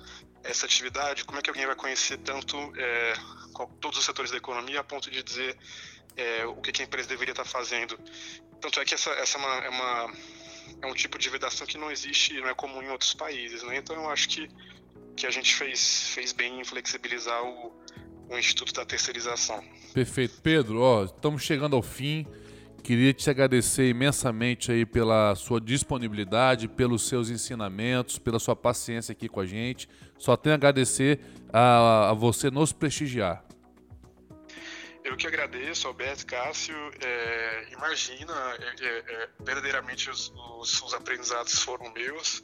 essa 0.42 0.66
atividade. 0.66 1.25
Como 1.25 1.38
é 1.38 1.42
que 1.42 1.51
alguém 1.51 1.66
vai 1.66 1.77
conhecer 1.77 2.18
tanto 2.18 2.57
é, 2.77 3.14
todos 3.81 3.99
os 3.99 4.05
setores 4.05 4.31
da 4.31 4.37
economia 4.37 4.81
a 4.81 4.85
ponto 4.85 5.11
de 5.11 5.23
dizer 5.23 5.57
é, 6.16 6.47
o 6.47 6.57
que, 6.57 6.83
a 6.83 6.85
empresa 6.85 7.09
deveria 7.09 7.33
estar 7.33 7.44
fazendo? 7.44 7.99
Tanto 8.61 8.81
é 8.81 8.85
que 8.85 8.94
essa, 8.94 9.11
essa 9.11 9.38
é 9.38 9.40
uma, 9.40 9.55
é 9.64 9.68
uma 9.68 10.12
é 10.83 10.87
um 10.87 10.95
tipo 10.95 11.19
de 11.19 11.29
vedação 11.29 11.67
que 11.67 11.79
não 11.79 11.91
existe, 11.91 12.35
não 12.41 12.49
é 12.49 12.55
comum 12.55 12.83
em 12.83 12.89
outros 12.89 13.15
países, 13.15 13.63
né? 13.63 13.77
Então 13.77 13.97
eu 13.97 14.09
acho 14.11 14.29
que, 14.29 14.49
que 15.17 15.27
a 15.27 15.31
gente 15.31 15.55
fez, 15.55 16.09
fez 16.09 16.33
bem 16.33 16.61
em 16.61 16.65
flexibilizar 16.65 17.43
o, 17.45 17.73
o 18.29 18.39
Instituto 18.39 18.73
da 18.73 18.85
Terceirização. 18.85 19.63
Perfeito. 19.93 20.41
Pedro, 20.43 20.81
ó, 20.81 21.05
estamos 21.05 21.43
chegando 21.43 21.75
ao 21.75 21.83
fim. 21.83 22.27
Queria 22.83 23.13
te 23.13 23.29
agradecer 23.29 23.89
imensamente 23.89 24.71
aí 24.71 24.87
pela 24.87 25.35
sua 25.35 25.61
disponibilidade, 25.61 26.69
pelos 26.69 27.07
seus 27.09 27.29
ensinamentos, 27.29 28.19
pela 28.19 28.39
sua 28.39 28.55
paciência 28.55 29.13
aqui 29.13 29.29
com 29.29 29.41
a 29.41 29.47
gente. 29.47 29.89
Só 30.17 30.37
tenho 30.37 30.55
a 30.55 30.57
agradecer 30.57 31.21
a, 31.53 32.11
a 32.11 32.15
você 32.15 32.51
nos 32.51 32.73
prestigiar. 32.73 33.45
Eu 35.09 35.16
que 35.16 35.27
agradeço, 35.27 35.88
Alberto, 35.88 36.27
Cássio. 36.27 36.77
É, 37.03 37.73
imagina, 37.73 38.33
é, 38.61 38.85
é, 38.85 38.99
é, 38.99 39.29
verdadeiramente 39.40 40.11
os, 40.11 40.31
os, 40.61 40.83
os, 40.83 40.92
aprendizados 40.92 41.61
foram 41.61 41.90
meus. 41.92 42.42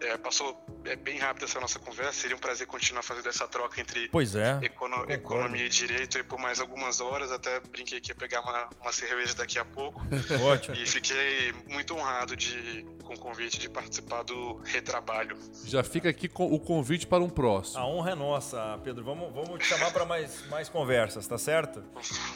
É, 0.00 0.16
passou 0.16 0.58
é, 0.86 0.96
bem 0.96 1.18
rápido 1.18 1.44
essa 1.44 1.60
nossa 1.60 1.78
conversa. 1.78 2.14
Seria 2.14 2.34
um 2.34 2.38
prazer 2.40 2.66
continuar 2.66 3.02
fazendo 3.02 3.28
essa 3.28 3.46
troca 3.46 3.78
entre 3.78 4.08
pois 4.08 4.34
é, 4.34 4.58
econo 4.62 5.04
economia 5.10 5.66
e 5.66 5.68
direito 5.68 6.24
por 6.24 6.38
mais 6.38 6.60
algumas 6.60 6.98
horas. 6.98 7.30
Até 7.30 7.60
brinquei 7.60 8.00
que 8.00 8.10
ia 8.10 8.14
pegar 8.14 8.40
uma, 8.40 8.70
uma 8.80 8.92
cerveja 8.92 9.34
daqui 9.34 9.58
a 9.58 9.64
pouco. 9.66 10.00
Ótimo. 10.42 10.76
E 10.76 10.86
fiquei 10.86 11.52
muito 11.68 11.94
honrado 11.94 12.34
de, 12.34 12.86
com 13.04 13.12
o 13.12 13.18
convite 13.18 13.58
de 13.58 13.68
participar 13.68 14.22
do 14.22 14.54
retrabalho. 14.64 15.36
Já 15.66 15.84
fica 15.84 16.08
aqui 16.08 16.30
o 16.34 16.58
convite 16.58 17.06
para 17.06 17.22
um 17.22 17.28
próximo. 17.28 17.78
A 17.78 17.86
honra 17.86 18.12
é 18.12 18.14
nossa, 18.14 18.80
Pedro. 18.82 19.04
Vamos, 19.04 19.30
vamos 19.34 19.58
te 19.58 19.66
chamar 19.66 19.92
para 19.92 20.06
mais, 20.06 20.46
mais 20.48 20.70
conversas, 20.70 21.26
tá 21.26 21.36
certo? 21.36 21.82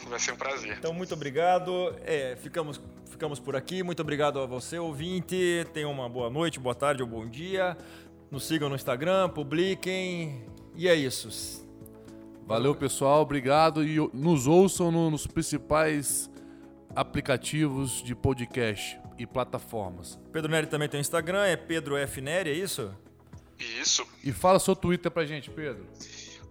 Vai 0.07 0.19
ser 0.19 0.31
um 0.33 0.35
prazer. 0.35 0.75
Então, 0.77 0.93
muito 0.93 1.13
obrigado. 1.13 1.95
É, 2.05 2.35
ficamos, 2.35 2.79
ficamos 3.09 3.39
por 3.39 3.55
aqui. 3.55 3.83
Muito 3.83 4.01
obrigado 4.01 4.39
a 4.39 4.45
você, 4.45 4.77
ouvinte. 4.77 5.65
Tenha 5.73 5.87
uma 5.87 6.09
boa 6.09 6.29
noite, 6.29 6.59
boa 6.59 6.75
tarde 6.75 7.01
ou 7.01 7.07
bom 7.07 7.27
dia. 7.27 7.77
Nos 8.29 8.45
sigam 8.45 8.69
no 8.69 8.75
Instagram, 8.75 9.29
publiquem. 9.29 10.45
E 10.75 10.87
é 10.87 10.95
isso. 10.95 11.65
Valeu, 12.45 12.75
pessoal. 12.75 13.21
Obrigado. 13.21 13.83
E 13.83 13.97
nos 14.13 14.47
ouçam 14.47 14.91
no, 14.91 15.09
nos 15.09 15.25
principais 15.27 16.29
aplicativos 16.95 18.03
de 18.03 18.13
podcast. 18.15 18.99
e 19.17 19.27
plataformas. 19.27 20.19
Pedro 20.31 20.51
Neri 20.51 20.65
também 20.67 20.89
tem 20.89 20.99
o 20.99 21.01
Instagram, 21.01 21.43
é 21.45 21.55
Pedro 21.55 21.95
F. 21.95 22.19
Neri, 22.19 22.49
é 22.49 22.53
isso? 22.53 22.91
Isso. 23.59 24.05
E 24.23 24.31
fala 24.31 24.59
seu 24.59 24.75
Twitter 24.75 25.11
pra 25.11 25.23
gente, 25.25 25.49
Pedro. 25.51 25.85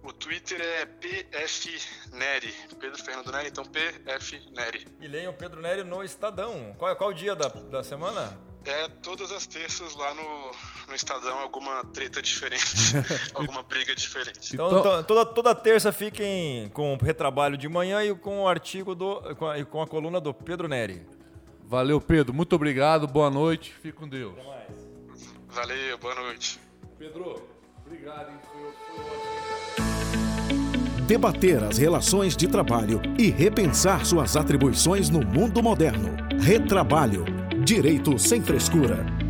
O 0.03 0.11
Twitter 0.11 0.59
é 0.59 0.85
PFNeri. 0.85 2.53
Pedro 2.77 3.01
Fernando 3.01 3.31
Neri, 3.31 3.47
então 3.47 3.63
PFNeri. 3.63 4.85
E 4.99 5.07
leiam 5.07 5.31
o 5.31 5.35
Pedro 5.35 5.61
Neri 5.61 5.83
no 5.83 6.03
Estadão. 6.03 6.75
Qual, 6.77 6.93
qual 6.97 7.09
o 7.09 7.13
dia 7.13 7.33
da, 7.35 7.47
da 7.47 7.83
semana? 7.83 8.37
É 8.65 8.87
todas 9.01 9.31
as 9.31 9.47
terças 9.47 9.95
lá 9.95 10.13
no, 10.13 10.51
no 10.87 10.95
Estadão 10.95 11.39
alguma 11.39 11.85
treta 11.85 12.21
diferente, 12.21 12.65
alguma 13.33 13.63
briga 13.63 13.95
diferente. 13.95 14.53
Então, 14.53 14.67
então, 14.79 15.03
toda, 15.03 15.25
toda 15.25 15.55
terça 15.55 15.91
fiquem 15.91 16.69
com 16.69 16.93
o 16.93 16.97
retrabalho 16.97 17.57
de 17.57 17.67
manhã 17.69 18.03
e 18.03 18.13
com 18.13 18.41
o 18.41 18.47
artigo 18.47 18.93
do, 18.93 19.35
com 19.35 19.47
a, 19.47 19.65
com 19.65 19.81
a 19.81 19.87
coluna 19.87 20.19
do 20.19 20.33
Pedro 20.33 20.67
Neri. 20.67 21.05
Valeu, 21.63 21.99
Pedro. 21.99 22.33
Muito 22.33 22.55
obrigado. 22.55 23.07
Boa 23.07 23.29
noite. 23.29 23.73
Fique 23.81 23.97
com 23.97 24.07
Deus. 24.07 24.33
Até 24.37 24.47
mais. 24.47 24.93
Valeu, 25.47 25.97
boa 25.97 26.15
noite. 26.15 26.59
Pedro, 26.97 27.47
obrigado. 27.85 28.31
Hein? 28.31 28.39
Foi, 28.51 28.71
foi 28.95 29.05
ótimo. 29.05 29.42
Debater 31.13 31.63
as 31.63 31.77
relações 31.77 32.35
de 32.35 32.47
trabalho 32.47 32.99
e 33.19 33.29
repensar 33.29 34.03
suas 34.03 34.35
atribuições 34.35 35.11
no 35.11 35.23
mundo 35.23 35.61
moderno. 35.61 36.09
Retrabalho 36.39 37.23
Direito 37.63 38.17
sem 38.17 38.41
frescura. 38.41 39.22